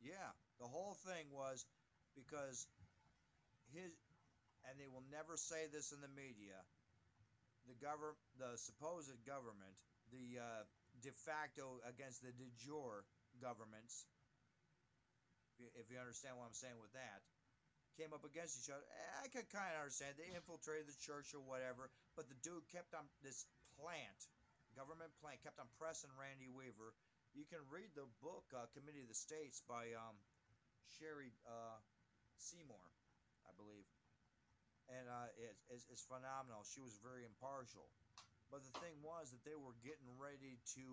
[0.00, 1.68] Yeah, the whole thing was
[2.16, 2.64] because
[3.72, 3.92] his,
[4.64, 6.56] and they will never say this in the media.
[7.68, 9.76] The government, the supposed government,
[10.10, 10.62] the uh,
[11.00, 13.06] de facto against the de jure
[13.40, 14.06] governments.
[15.76, 17.20] If you, understand what I'm saying with that,
[18.00, 18.80] came up against each other.
[18.80, 22.64] Eh, I could kind of understand they infiltrated the church or whatever, but the dude
[22.72, 23.44] kept on this
[23.76, 24.20] plant,
[24.72, 26.96] government plant, kept on pressing Randy Weaver
[27.34, 30.16] you can read the book uh, Committee of the States by um,
[30.98, 31.78] Cheri uh,
[32.38, 32.82] Seymour,
[33.46, 33.86] I believe,
[34.90, 35.30] and uh,
[35.70, 36.66] it's, it's phenomenal.
[36.66, 37.86] She was very impartial,
[38.50, 40.84] but the thing was that they were getting ready to.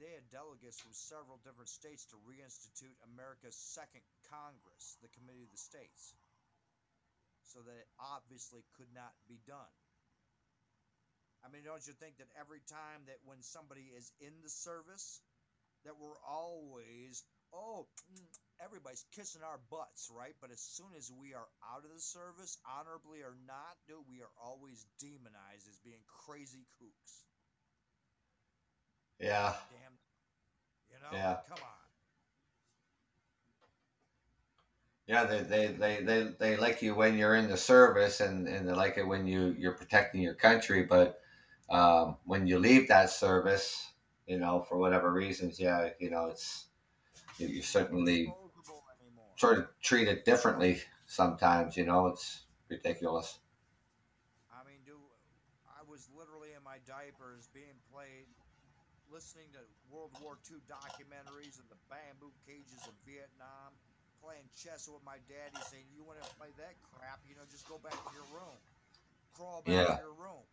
[0.00, 4.00] They had delegates from several different states to reinstitute America's second
[4.32, 6.16] Congress, the Committee of the States,
[7.52, 9.74] so that it obviously could not be done.
[11.44, 15.20] I mean, don't you think that every time that when somebody is in the service,
[15.84, 18.26] that we're always, oh, mm,
[18.64, 20.34] everybody's kissing our butts, right?
[20.40, 24.20] But as soon as we are out of the service, honorably or not, dude, we
[24.22, 27.24] are always demonized as being crazy kooks.
[29.18, 29.54] Yeah.
[29.70, 29.92] Damn.
[30.90, 31.16] You know?
[31.16, 31.36] Yeah.
[31.48, 31.82] Come on.
[35.06, 38.68] Yeah, they, they, they, they, they like you when you're in the service and, and
[38.68, 40.84] they like it when you, you're protecting your country.
[40.84, 41.20] But
[41.68, 43.88] um, when you leave that service,
[44.26, 46.66] you know, for whatever reasons, yeah, you know, it's
[47.38, 48.32] you, you certainly
[49.42, 51.74] sort of treat it differently sometimes.
[51.76, 53.40] You know, it's ridiculous.
[54.54, 54.94] I mean, do
[55.66, 58.30] I was literally in my diapers being played,
[59.10, 63.74] listening to World War II documentaries and the bamboo cages of Vietnam,
[64.22, 67.18] playing chess with my daddy, saying, "You want to play that crap?
[67.26, 68.62] You know, just go back to your room,
[69.34, 69.98] crawl back Yeah.
[69.98, 70.46] to your room."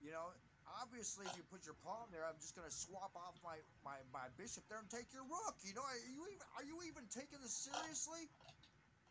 [0.00, 0.32] You know,
[0.80, 3.96] obviously, if you put your pawn there, I'm just going to swap off my, my,
[4.12, 5.56] my bishop there and take your rook.
[5.64, 8.28] You know, are you even are you even taking this seriously,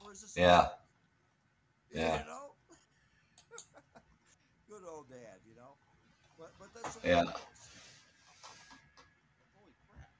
[0.03, 0.35] or is this?
[0.35, 0.69] Yeah.
[0.69, 0.77] joke?
[1.91, 2.19] Yeah.
[2.21, 2.45] You know.
[4.69, 5.77] Good old dad, you know.
[6.37, 7.23] But but that's the Yeah.
[7.23, 7.61] way it is.
[9.55, 10.11] Holy crap!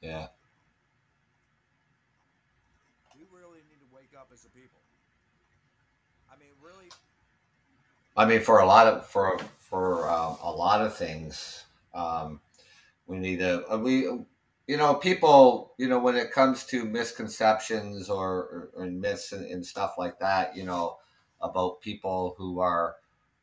[0.00, 0.28] Yeah.
[3.14, 4.80] We really need to wake up as a people.
[6.30, 6.90] I mean, really,
[8.16, 9.38] I mean, for a lot of for
[9.68, 11.64] for um, a lot of things,
[11.94, 12.40] um,
[13.06, 14.08] we need to uh, we
[14.66, 19.44] you know people you know when it comes to misconceptions or, or, or myths and,
[19.46, 20.98] and stuff like that, you know
[21.40, 22.96] about people who are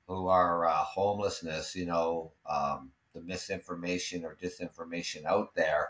[0.08, 5.90] who are uh, homelessness, you know um, the misinformation or disinformation out there,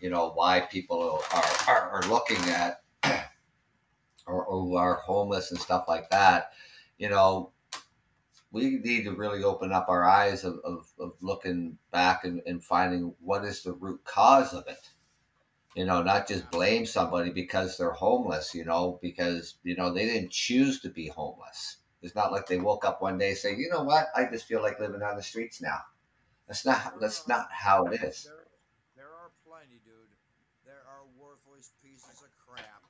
[0.00, 2.82] you know why people are are, are looking at
[4.26, 6.50] or, or who are homeless and stuff like that,
[6.98, 7.52] you know
[8.56, 12.64] we need to really open up our eyes of, of, of looking back and, and
[12.64, 14.90] finding what is the root cause of it
[15.76, 20.06] you know, not just blame somebody because they're homeless, you know, because, you know, they
[20.06, 21.84] didn't choose to be homeless.
[22.00, 24.48] It's not like they woke up one day and say, you know what, I just
[24.48, 25.84] feel like living on the streets now.
[26.48, 28.24] That's not that's not how it is.
[28.24, 28.48] There,
[28.96, 30.14] there are plenty, dude.
[30.64, 32.86] There are worthless pieces of crap,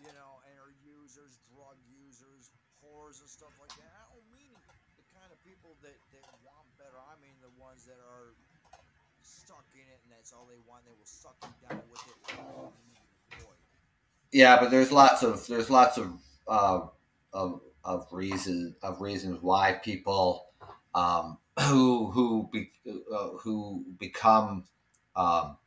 [0.00, 2.50] you know, and are users, drug users,
[2.82, 3.92] whores, and stuff like that.
[3.92, 4.56] I don't mean
[4.98, 6.96] the kind of people that, that want better.
[6.96, 8.32] I mean the ones that are
[9.20, 10.82] stuck in it and that's all they want.
[10.86, 13.38] They will suck you down with it.
[14.32, 16.12] Yeah, but there's lots of there's lots of
[16.48, 16.86] uh,
[17.34, 20.46] of of reason of reasons why people
[20.94, 24.64] um, who who be, uh, who become
[25.14, 25.58] um,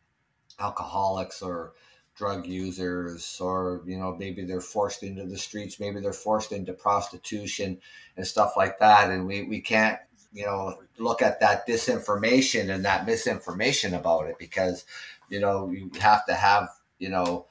[0.59, 1.73] alcoholics or
[2.15, 6.73] drug users or you know maybe they're forced into the streets maybe they're forced into
[6.73, 7.79] prostitution
[8.17, 9.99] and stuff like that and we, we can't
[10.34, 14.86] you know look at that disinformation and that misinformation about it because
[15.30, 16.69] you know you have to have
[16.99, 17.47] you know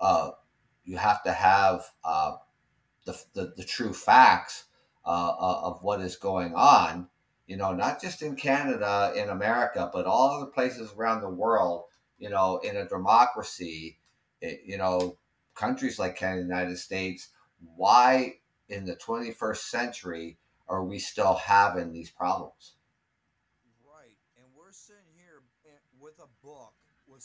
[0.00, 0.30] uh,
[0.84, 2.32] you have to have uh,
[3.04, 4.64] the, the, the true facts
[5.06, 7.08] uh, uh, of what is going on,
[7.46, 11.84] you know, not just in Canada, in America, but all other places around the world,
[12.18, 13.98] you know, in a democracy,
[14.40, 15.16] it, you know,
[15.54, 17.28] countries like Canada, United States,
[17.76, 18.34] why
[18.68, 20.38] in the 21st century
[20.72, 22.80] are we still having these problems?
[23.84, 24.16] Right.
[24.40, 26.72] And we're sitting here eh, with a book
[27.04, 27.20] with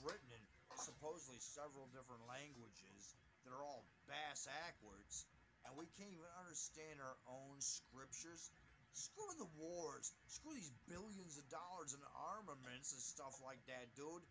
[0.00, 0.44] written in
[0.80, 3.12] supposedly several different languages
[3.44, 5.28] that are all bass backwards
[5.68, 8.48] and we can't even understand our own scriptures.
[8.96, 10.16] Screw the wars.
[10.32, 14.24] Screw these billions of dollars in armaments and stuff like that, dude.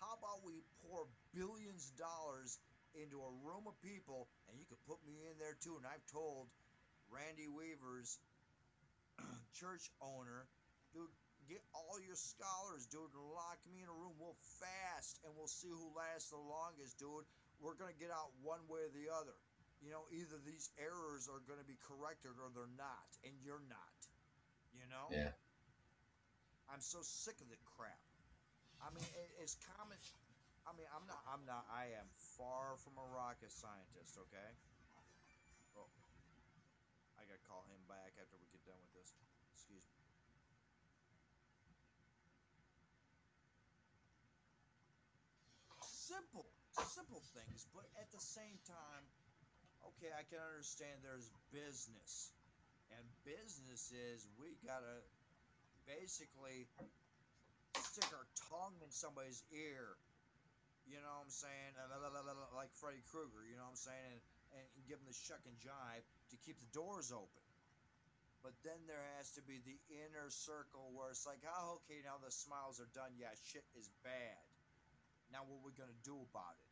[0.00, 1.04] How about we pour
[1.36, 2.56] billions of dollars
[2.96, 5.76] into a room of people, and you could put me in there too.
[5.76, 6.48] And I've told
[7.08, 8.18] Randy Weaver's
[9.58, 10.46] church owner,
[10.92, 11.10] dude,
[11.48, 14.14] get all your scholars, dude, and lock me in a room.
[14.20, 17.24] We'll fast, and we'll see who lasts the longest, dude.
[17.58, 19.34] We're gonna get out one way or the other
[19.82, 23.62] you know, either these errors are going to be corrected or they're not, and you're
[23.70, 23.98] not.
[24.74, 25.06] You know?
[25.10, 25.34] Yeah.
[26.66, 28.02] I'm so sick of the crap.
[28.82, 29.06] I mean,
[29.42, 29.98] it's common.
[30.66, 31.18] I mean, I'm not.
[31.26, 31.66] I'm not.
[31.72, 32.06] I am
[32.36, 34.20] far from a rocket scientist.
[34.28, 34.50] Okay.
[37.28, 39.12] Gotta call him back after we get done with this.
[39.52, 40.00] Excuse me.
[45.84, 46.48] Simple,
[46.88, 49.04] simple things, but at the same time,
[49.92, 52.32] okay, I can understand there's business.
[52.96, 55.04] And business is we gotta
[55.84, 56.64] basically
[57.76, 60.00] stick our tongue in somebody's ear.
[60.88, 61.76] You know what I'm saying?
[62.56, 64.16] Like Freddy Krueger, you know what I'm saying?
[64.16, 64.20] And,
[64.56, 67.44] and give them the shuck and jive to keep the doors open.
[68.42, 72.22] But then there has to be the inner circle where it's like, oh, okay, now
[72.22, 73.10] the smiles are done.
[73.18, 74.40] Yeah, shit is bad.
[75.34, 76.70] Now what are we going to do about it?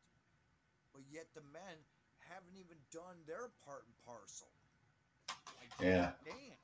[0.94, 1.76] But yet the men
[2.30, 4.48] haven't even done their part and parcel.
[5.58, 6.14] Like, yeah.
[6.24, 6.60] Damn.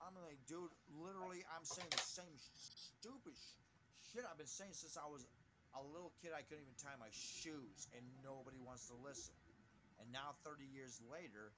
[0.00, 3.36] I'm like, dude, literally, I'm saying the same stupid
[4.10, 5.26] shit I've been saying since I was
[5.74, 6.32] a little kid.
[6.34, 9.34] I couldn't even tie my shoes, and nobody wants to listen.
[10.02, 11.52] And now, 30 years later,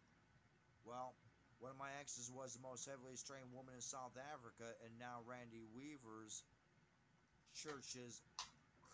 [0.84, 1.14] well,
[1.62, 5.22] one of my exes was the most heavily strained woman in South Africa, and now
[5.24, 6.42] Randy Weaver's
[7.54, 8.20] church's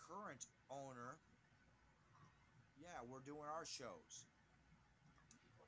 [0.05, 1.17] current owner
[2.81, 4.25] yeah, we're doing our shows.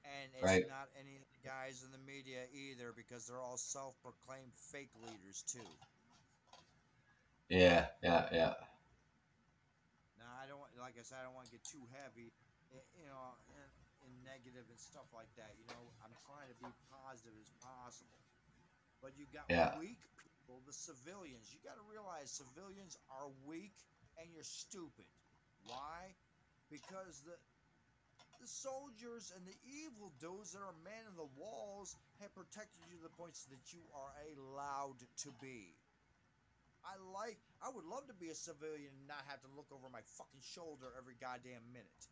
[0.03, 0.65] And it's right.
[0.67, 4.89] not any of the guys in the media either because they're all self proclaimed fake
[5.05, 5.69] leaders too.
[7.49, 8.53] Yeah, yeah, yeah.
[10.99, 12.29] Now I don't like I said I don't want to get too heavy,
[12.75, 13.63] eh, you know, in,
[14.07, 15.55] in negative and stuff like that.
[15.55, 18.19] You know, I'm trying to be positive as possible.
[18.99, 19.73] But you got yeah.
[19.79, 21.49] weak people, the civilians.
[21.49, 23.73] You got to realize civilians are weak
[24.19, 25.07] and you're stupid.
[25.65, 26.13] Why?
[26.71, 27.35] because the
[28.39, 31.93] the soldiers and the evil dudes that are manning the walls
[32.25, 35.77] have protected you to the points that you are allowed to be.
[36.81, 39.87] I like, I would love to be a civilian and not have to look over
[39.91, 42.05] my fucking shoulder every goddamn minute.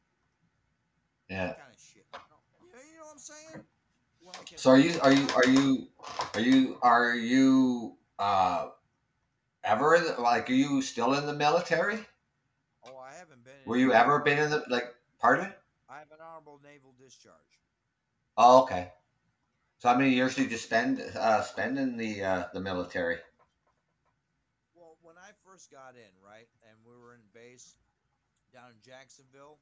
[1.30, 1.48] Yeah.
[1.48, 2.06] That kind of shit.
[2.14, 3.64] You know, you know what I'm saying?
[4.22, 5.88] Well, so are you, are you, are you,
[6.34, 8.68] are you, are you, uh,
[9.64, 12.00] ever in the, like, are you still in the military?
[12.84, 13.54] Oh, I haven't been.
[13.66, 14.86] Were you ever been in the like?
[15.20, 15.54] Pardon?
[15.90, 17.34] I have an honorable naval discharge.
[18.38, 18.92] Oh, okay.
[19.80, 23.18] So how many years did you spend uh, spend in the uh, the military?
[25.60, 27.76] Well, when I first got in, right, and we were in base
[28.54, 29.60] down in Jacksonville,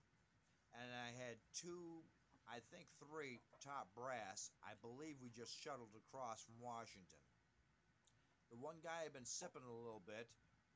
[0.74, 2.04] and I had two,
[2.48, 4.52] I think three top brass.
[4.62, 7.24] I believe we just shuttled across from Washington.
[8.54, 10.30] The one guy had been sipping a little bit,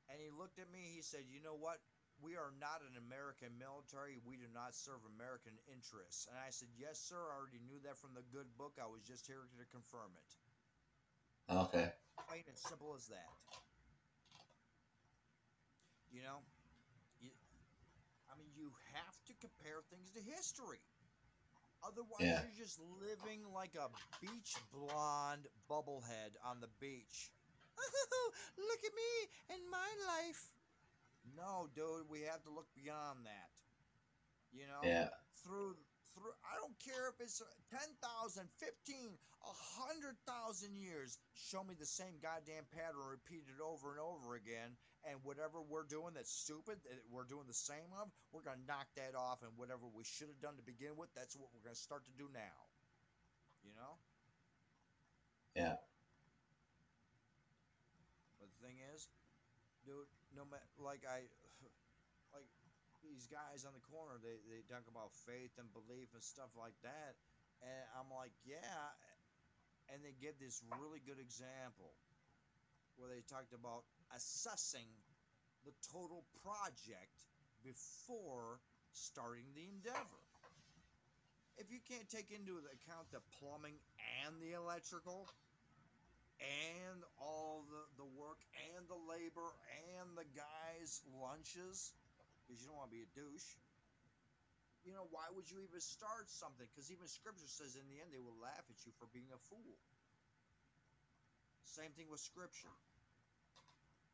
[0.10, 0.92] And he looked at me.
[0.96, 1.80] He said, "You know what?
[2.20, 4.18] We are not an American military.
[4.26, 7.16] We do not serve American interests." And I said, "Yes, sir.
[7.16, 8.78] I already knew that from the good book.
[8.82, 10.36] I was just here to confirm it."
[11.50, 11.94] Okay.
[12.28, 13.32] Plain and simple as that.
[16.12, 16.40] You know,
[17.20, 17.32] you,
[18.32, 20.84] I mean, you have to compare things to history.
[21.84, 22.42] Otherwise, Yeah.
[22.44, 23.90] you're just living like a
[24.20, 27.32] beach blonde bubblehead on the beach.
[28.58, 29.12] look at me
[29.50, 30.52] and my life.
[31.36, 33.52] No, dude, we have to look beyond that.
[34.52, 35.10] You know, Yeah.
[35.44, 35.78] through
[36.14, 37.42] through I don't care if it's
[37.72, 44.76] 10,000, 15, 100,000 years, show me the same goddamn pattern repeated over and over again
[45.10, 48.68] and whatever we're doing that's stupid that we're doing the same of, we're going to
[48.70, 51.66] knock that off and whatever we should have done to begin with, that's what we're
[51.66, 52.58] going to start to do now.
[53.66, 53.98] You know?
[55.58, 55.82] Yeah.
[58.40, 59.10] But the thing is,
[59.86, 61.28] dude, no matter like I
[62.36, 62.48] like
[63.04, 66.78] these guys on the corner, they they talk about faith and belief and stuff like
[66.86, 67.20] that,
[67.60, 68.96] and I'm like, yeah,
[69.92, 71.92] and they give this really good example
[72.96, 73.84] where they talked about
[74.16, 74.88] assessing
[75.66, 77.18] the total project
[77.64, 78.60] before
[78.94, 80.24] starting the endeavor.
[81.58, 83.78] If you can't take into account the plumbing
[84.26, 85.30] and the electrical,
[86.42, 88.42] and all the, the work
[88.74, 89.46] and the labor
[89.94, 91.94] and the guys' lunches
[92.42, 93.50] because you don't want to be a douche.
[94.82, 96.66] You know, why would you even start something?
[96.74, 99.38] Because even scripture says in the end they will laugh at you for being a
[99.54, 99.78] fool.
[101.70, 102.74] Same thing with scripture.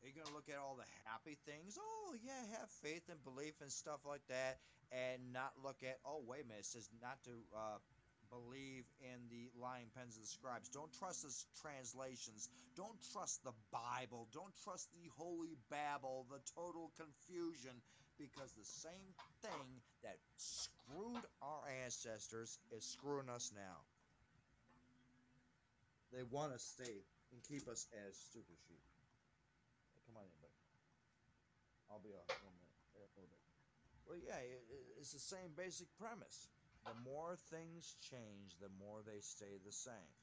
[0.07, 1.75] Are going to look at all the happy things?
[1.75, 4.63] Oh, yeah, have faith and belief and stuff like that,
[4.95, 7.75] and not look at, oh, wait a minute, it says not to uh,
[8.31, 10.71] believe in the lying pens of the scribes.
[10.71, 12.47] Don't trust the translations.
[12.79, 14.31] Don't trust the Bible.
[14.31, 17.75] Don't trust the holy babble, the total confusion,
[18.15, 19.11] because the same
[19.43, 19.67] thing
[20.07, 23.83] that screwed our ancestors is screwing us now.
[26.15, 27.03] They want to stay
[27.35, 28.79] and keep us as stupid sheep.
[29.91, 30.55] Hey, come on in, buddy.
[31.97, 32.29] I'll be in a
[32.93, 33.25] little bit.
[34.05, 36.45] Well, yeah, it, it- it's the same basic premise.
[36.85, 40.13] The more things change, the more they stay the same.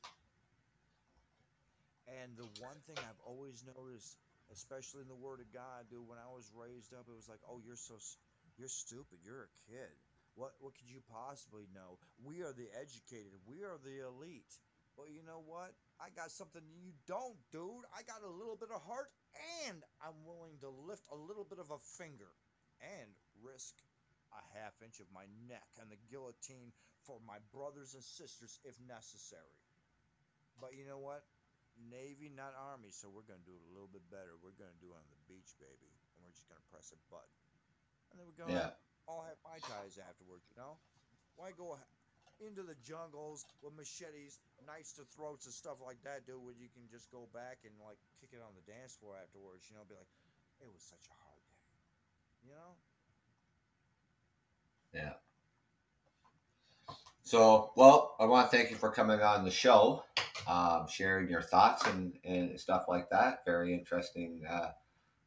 [2.23, 4.19] And the one thing I've always noticed,
[4.55, 7.43] especially in the Word of God, dude, when I was raised up, it was like,
[7.51, 7.99] oh, you're so,
[8.57, 9.19] you're stupid.
[9.27, 9.91] You're a kid.
[10.39, 11.99] What, what could you possibly know?
[12.23, 13.39] We are the educated.
[13.51, 14.55] We are the elite.
[14.97, 15.75] But you know what?
[15.99, 17.83] I got something you don't, dude.
[17.95, 19.11] I got a little bit of heart,
[19.67, 22.31] and I'm willing to lift a little bit of a finger
[22.81, 23.09] and
[23.43, 23.75] risk
[24.35, 26.73] a half inch of my neck and the guillotine
[27.07, 29.59] for my brothers and sisters if necessary.
[30.61, 31.23] But you know what?
[31.91, 34.39] Navy, not Army, so we're going to do it a little bit better.
[34.39, 35.91] We're going to do it on the beach, baby.
[36.15, 37.35] And we're just going to press a button.
[38.11, 39.11] And then we're going to Yeah.
[39.11, 40.79] all have my ties afterwards, you know?
[41.35, 41.75] Why go
[42.41, 46.69] into the jungles with machetes, knives to throats, and stuff like that, dude, where you
[46.73, 49.85] can just go back and, like, kick it on the dance floor afterwards, you know?
[49.89, 50.11] Be like,
[50.61, 51.65] it was such a hard day.
[52.45, 52.73] You know?
[54.95, 55.15] Yeah.
[57.23, 60.05] So, well, I want to thank you for coming on the show,
[60.47, 63.45] um, sharing your thoughts and, and stuff like that.
[63.47, 64.73] Very interesting uh,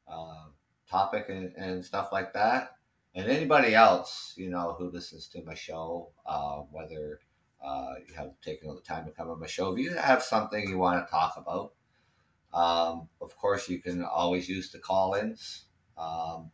[0.07, 0.45] uh,
[0.89, 2.76] topic and, and stuff like that.
[3.17, 7.19] And anybody else, you know, who listens to my show, uh, whether
[7.61, 10.69] uh, you have taken the time to come on my show, if you have something
[10.69, 11.73] you want to talk about,
[12.53, 15.65] um, of course, you can always use the call-ins.
[15.97, 16.51] Um,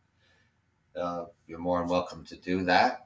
[0.98, 3.04] uh, you're more than welcome to do that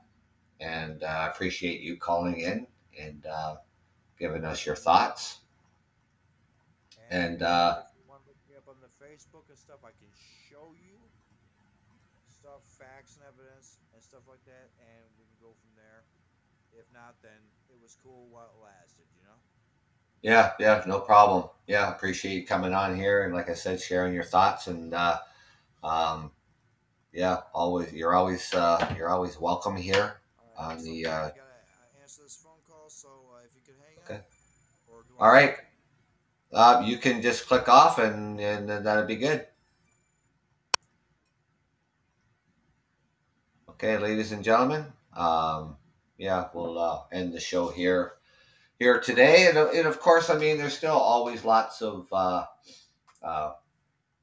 [0.60, 2.66] and uh, I appreciate you calling in
[2.98, 3.56] and uh,
[4.18, 5.40] giving us your thoughts.
[7.10, 9.90] And, uh, if you want to look me up on the Facebook and stuff, I
[9.96, 10.08] can
[10.50, 10.98] show you
[12.48, 16.08] stuff, facts, and evidence, and stuff like that, and we can go from there.
[16.72, 17.36] If not, then
[17.68, 19.36] it was cool while it lasted, you know.
[20.22, 21.50] Yeah, yeah, no problem.
[21.66, 24.66] Yeah, appreciate you coming on here and, like I said, sharing your thoughts.
[24.66, 25.18] And uh,
[25.84, 26.32] um,
[27.12, 30.20] yeah, always you're always uh, you're always welcome here.
[30.58, 33.76] All On the, I uh, gotta answer this phone call, so uh, if you could
[33.78, 34.20] hang Okay.
[34.20, 34.30] up.
[34.90, 35.56] Or do All right.
[36.52, 39.46] Uh, you can just click off, and and that'll be good.
[43.80, 44.86] Okay, ladies and gentlemen.
[45.16, 45.76] Um,
[46.16, 48.14] yeah, we'll uh, end the show here
[48.76, 52.44] here today, and, and of course, I mean, there's still always lots of uh,
[53.22, 53.52] uh,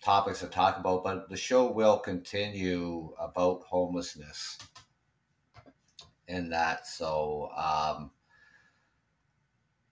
[0.04, 4.58] topics to talk about, but the show will continue about homelessness
[6.28, 6.86] and that.
[6.86, 8.12] So, um,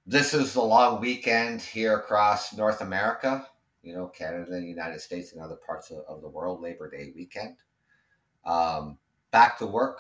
[0.06, 3.48] this is the long weekend here across North America.
[3.82, 7.56] you know, Canada, United States, and other parts of, of the world, Labor Day weekend.
[8.44, 8.98] Um,
[9.34, 10.00] back to work.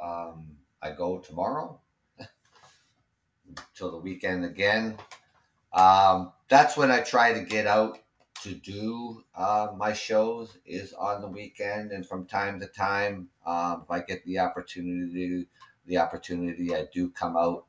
[0.00, 1.80] Um, I go tomorrow
[3.74, 4.98] till the weekend again.
[5.72, 7.98] Um, that's when I try to get out
[8.42, 13.82] to do uh, my shows is on the weekend, and from time to time, um,
[13.84, 15.46] if I get the opportunity,
[15.86, 17.64] the opportunity, I do come out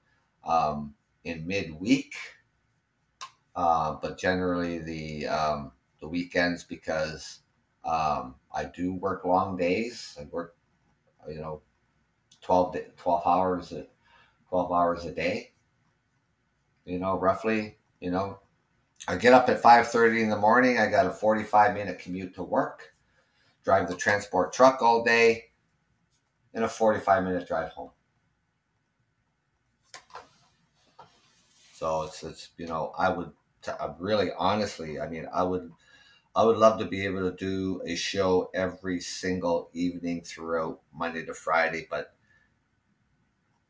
[0.45, 0.93] um,
[1.23, 2.15] in midweek.
[3.55, 7.39] Uh, but generally, the um, the weekends because
[7.83, 10.17] um, I do work long days.
[10.19, 10.55] I work,
[11.27, 11.61] you know,
[12.41, 13.73] 12, 12 hours,
[14.49, 15.51] 12 hours a day.
[16.85, 18.39] You know, roughly, you know,
[19.07, 20.79] I get up at 5:30 in the morning.
[20.79, 22.93] I got a 45 minute commute to work.
[23.63, 25.51] Drive the transport truck all day,
[26.53, 27.91] and a 45 minute drive home.
[31.73, 33.31] So it's it's you know I would
[33.63, 35.71] t- really honestly I mean I would
[36.35, 41.25] I would love to be able to do a show every single evening throughout Monday
[41.25, 42.15] to Friday, but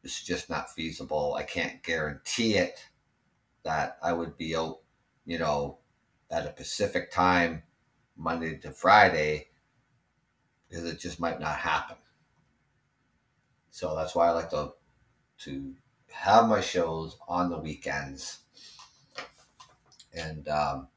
[0.03, 1.36] it's just not feasible.
[1.36, 2.88] I can't guarantee it
[3.64, 4.82] that I would be out
[5.26, 5.78] you know,
[6.30, 7.64] at a Pacific time,
[8.16, 9.49] Monday to Friday,
[10.68, 11.97] because it just might not happen.
[13.70, 14.74] So that's why I like to
[15.39, 15.74] to
[16.12, 18.39] have my shows on the weekends
[20.14, 20.88] and um,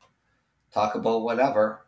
[0.75, 1.87] talk about whatever.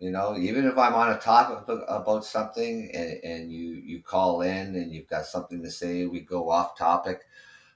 [0.00, 4.42] You know, even if I'm on a topic about something and, and you you call
[4.42, 7.22] in and you've got something to say, we go off topic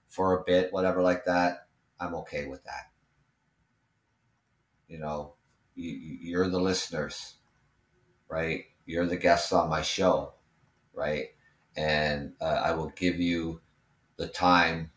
[0.08, 1.66] for a bit, whatever like that.
[1.98, 2.90] I'm okay with that.
[4.88, 5.34] You know,
[5.74, 7.36] you, you're the listeners,
[8.28, 8.64] right?
[8.86, 10.34] You're the guests on my show,
[10.92, 11.28] right?
[11.76, 13.60] And uh, I will give you
[14.16, 14.90] the time,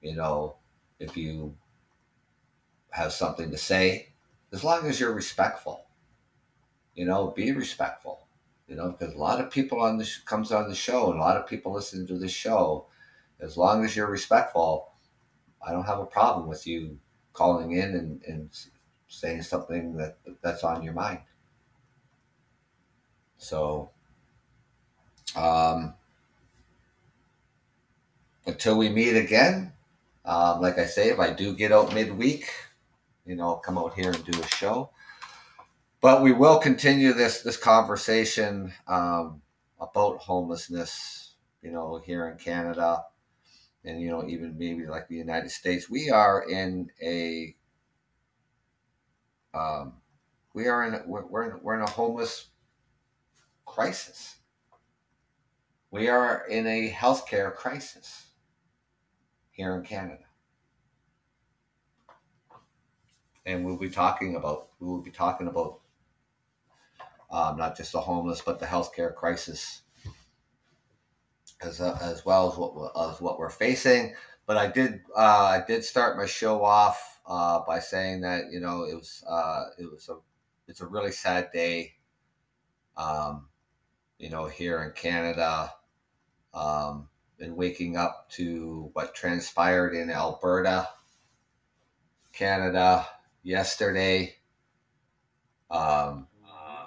[0.00, 0.56] you know,
[0.98, 1.54] if you
[2.90, 4.14] have something to say,
[4.56, 5.84] as long as you're respectful.
[6.94, 8.26] You know, be respectful.
[8.66, 11.22] You know, because a lot of people on this comes on the show, and a
[11.22, 12.86] lot of people listen to the show.
[13.38, 14.92] As long as you're respectful,
[15.64, 16.98] I don't have a problem with you
[17.34, 18.48] calling in and, and
[19.08, 21.20] saying something that that's on your mind.
[23.36, 23.90] So,
[25.36, 25.92] um,
[28.46, 29.74] until we meet again,
[30.24, 32.50] um, like I say, if I do get out midweek,
[33.26, 34.90] you know, come out here and do a show.
[36.00, 39.42] But we will continue this this conversation um,
[39.80, 43.02] about homelessness, you know, here in Canada,
[43.84, 45.90] and you know, even maybe like the United States.
[45.90, 47.56] We are in a
[49.54, 49.94] um,
[50.54, 52.48] we are in a, we're, we're in, we're in a homeless
[53.64, 54.36] crisis.
[55.90, 58.26] We are in a healthcare crisis
[59.50, 60.25] here in Canada.
[63.46, 65.78] And we'll be talking about we will be talking about
[67.30, 69.82] um, not just the homeless, but the healthcare crisis
[71.62, 74.14] as, uh, as well as what as what we're facing.
[74.46, 78.60] But I did uh, I did start my show off uh, by saying that you
[78.60, 80.16] know it was uh, it was a
[80.68, 81.94] it's a really sad day.
[82.96, 83.48] Um,
[84.18, 85.72] you know, here in Canada,
[86.54, 90.88] um, and waking up to what transpired in Alberta,
[92.32, 93.06] Canada
[93.46, 94.34] yesterday.
[95.70, 96.26] Um,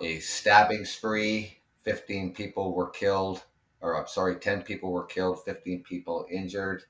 [0.02, 1.56] a stabbing spree.
[1.84, 3.44] 15 people were killed,
[3.82, 6.84] or I'm sorry, 10 people were killed, 15 people injured.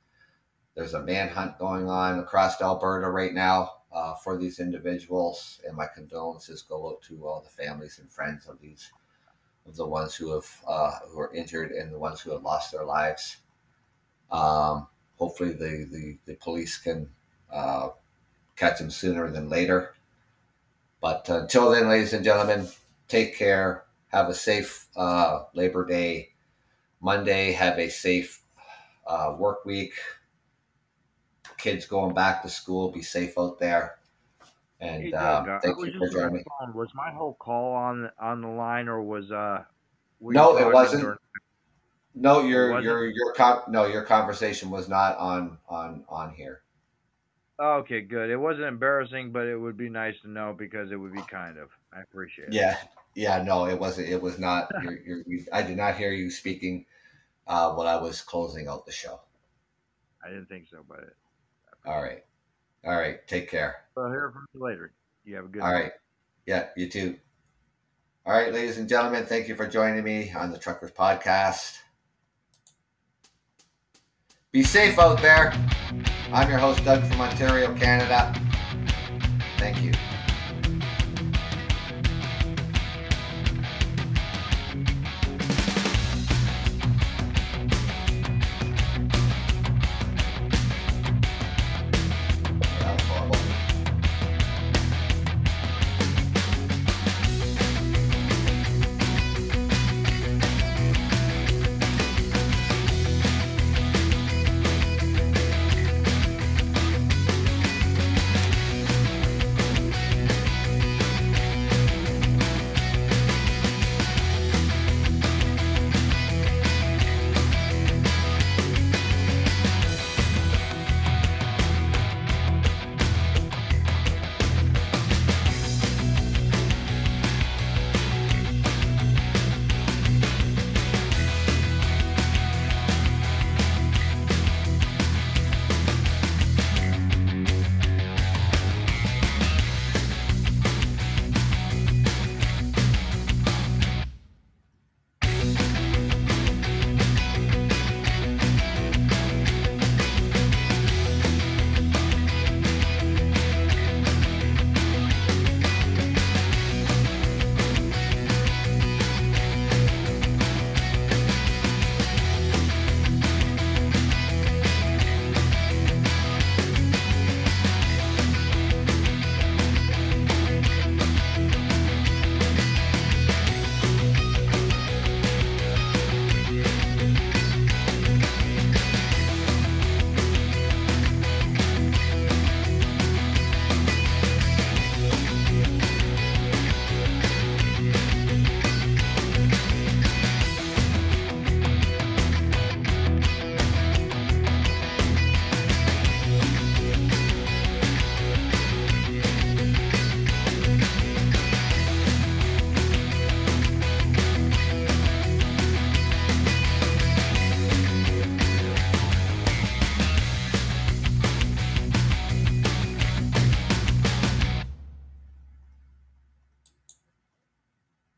[0.75, 5.85] There's a manhunt going on across Alberta right now uh, for these individuals, and my
[5.93, 8.91] condolences go out to all the families and friends of these
[9.67, 12.71] of the ones who have uh, who are injured and the ones who have lost
[12.71, 13.37] their lives.
[14.31, 17.09] Um, hopefully, the, the, the police can
[17.51, 17.89] uh,
[18.59, 19.95] catch them sooner than later.
[21.01, 22.67] But until then, ladies and gentlemen,
[23.07, 23.85] take care.
[24.09, 26.33] Have a safe uh, Labor Day.
[27.01, 28.41] Monday, have a safe
[29.07, 29.93] uh, work week
[31.59, 32.91] kids going back to school.
[32.91, 33.97] Be safe out there.
[34.79, 36.43] And hey, Doug, uh, thank you for joining me.
[36.73, 39.63] Was my whole call on on the line, or was uh?
[40.21, 41.17] No, it wasn't.
[42.15, 46.61] No, your your your con- no your conversation was not on on on here.
[47.59, 48.29] Okay, good.
[48.29, 51.57] It wasn't embarrassing, but it would be nice to know because it would be kind
[51.57, 51.69] of.
[51.93, 52.53] I appreciate it.
[52.53, 52.77] Yeah,
[53.15, 53.43] yeah.
[53.43, 54.07] No, it wasn't.
[54.07, 54.69] It was not.
[54.81, 56.85] you're, you're, you, I did not hear you speaking
[57.47, 59.19] uh, while I was closing out the show.
[60.23, 61.13] I didn't think so, but
[61.85, 62.23] all right.
[62.85, 63.27] All right.
[63.27, 63.83] Take care.
[63.97, 64.91] I'll hear from you later.
[65.25, 65.81] You have a good All night.
[65.81, 65.91] right.
[66.45, 67.17] Yeah, you too.
[68.25, 71.79] All right, ladies and gentlemen, thank you for joining me on the Truckers Podcast.
[74.51, 75.53] Be safe out there.
[76.33, 78.33] I'm your host, Doug from Ontario, Canada.
[79.59, 79.91] Thank you.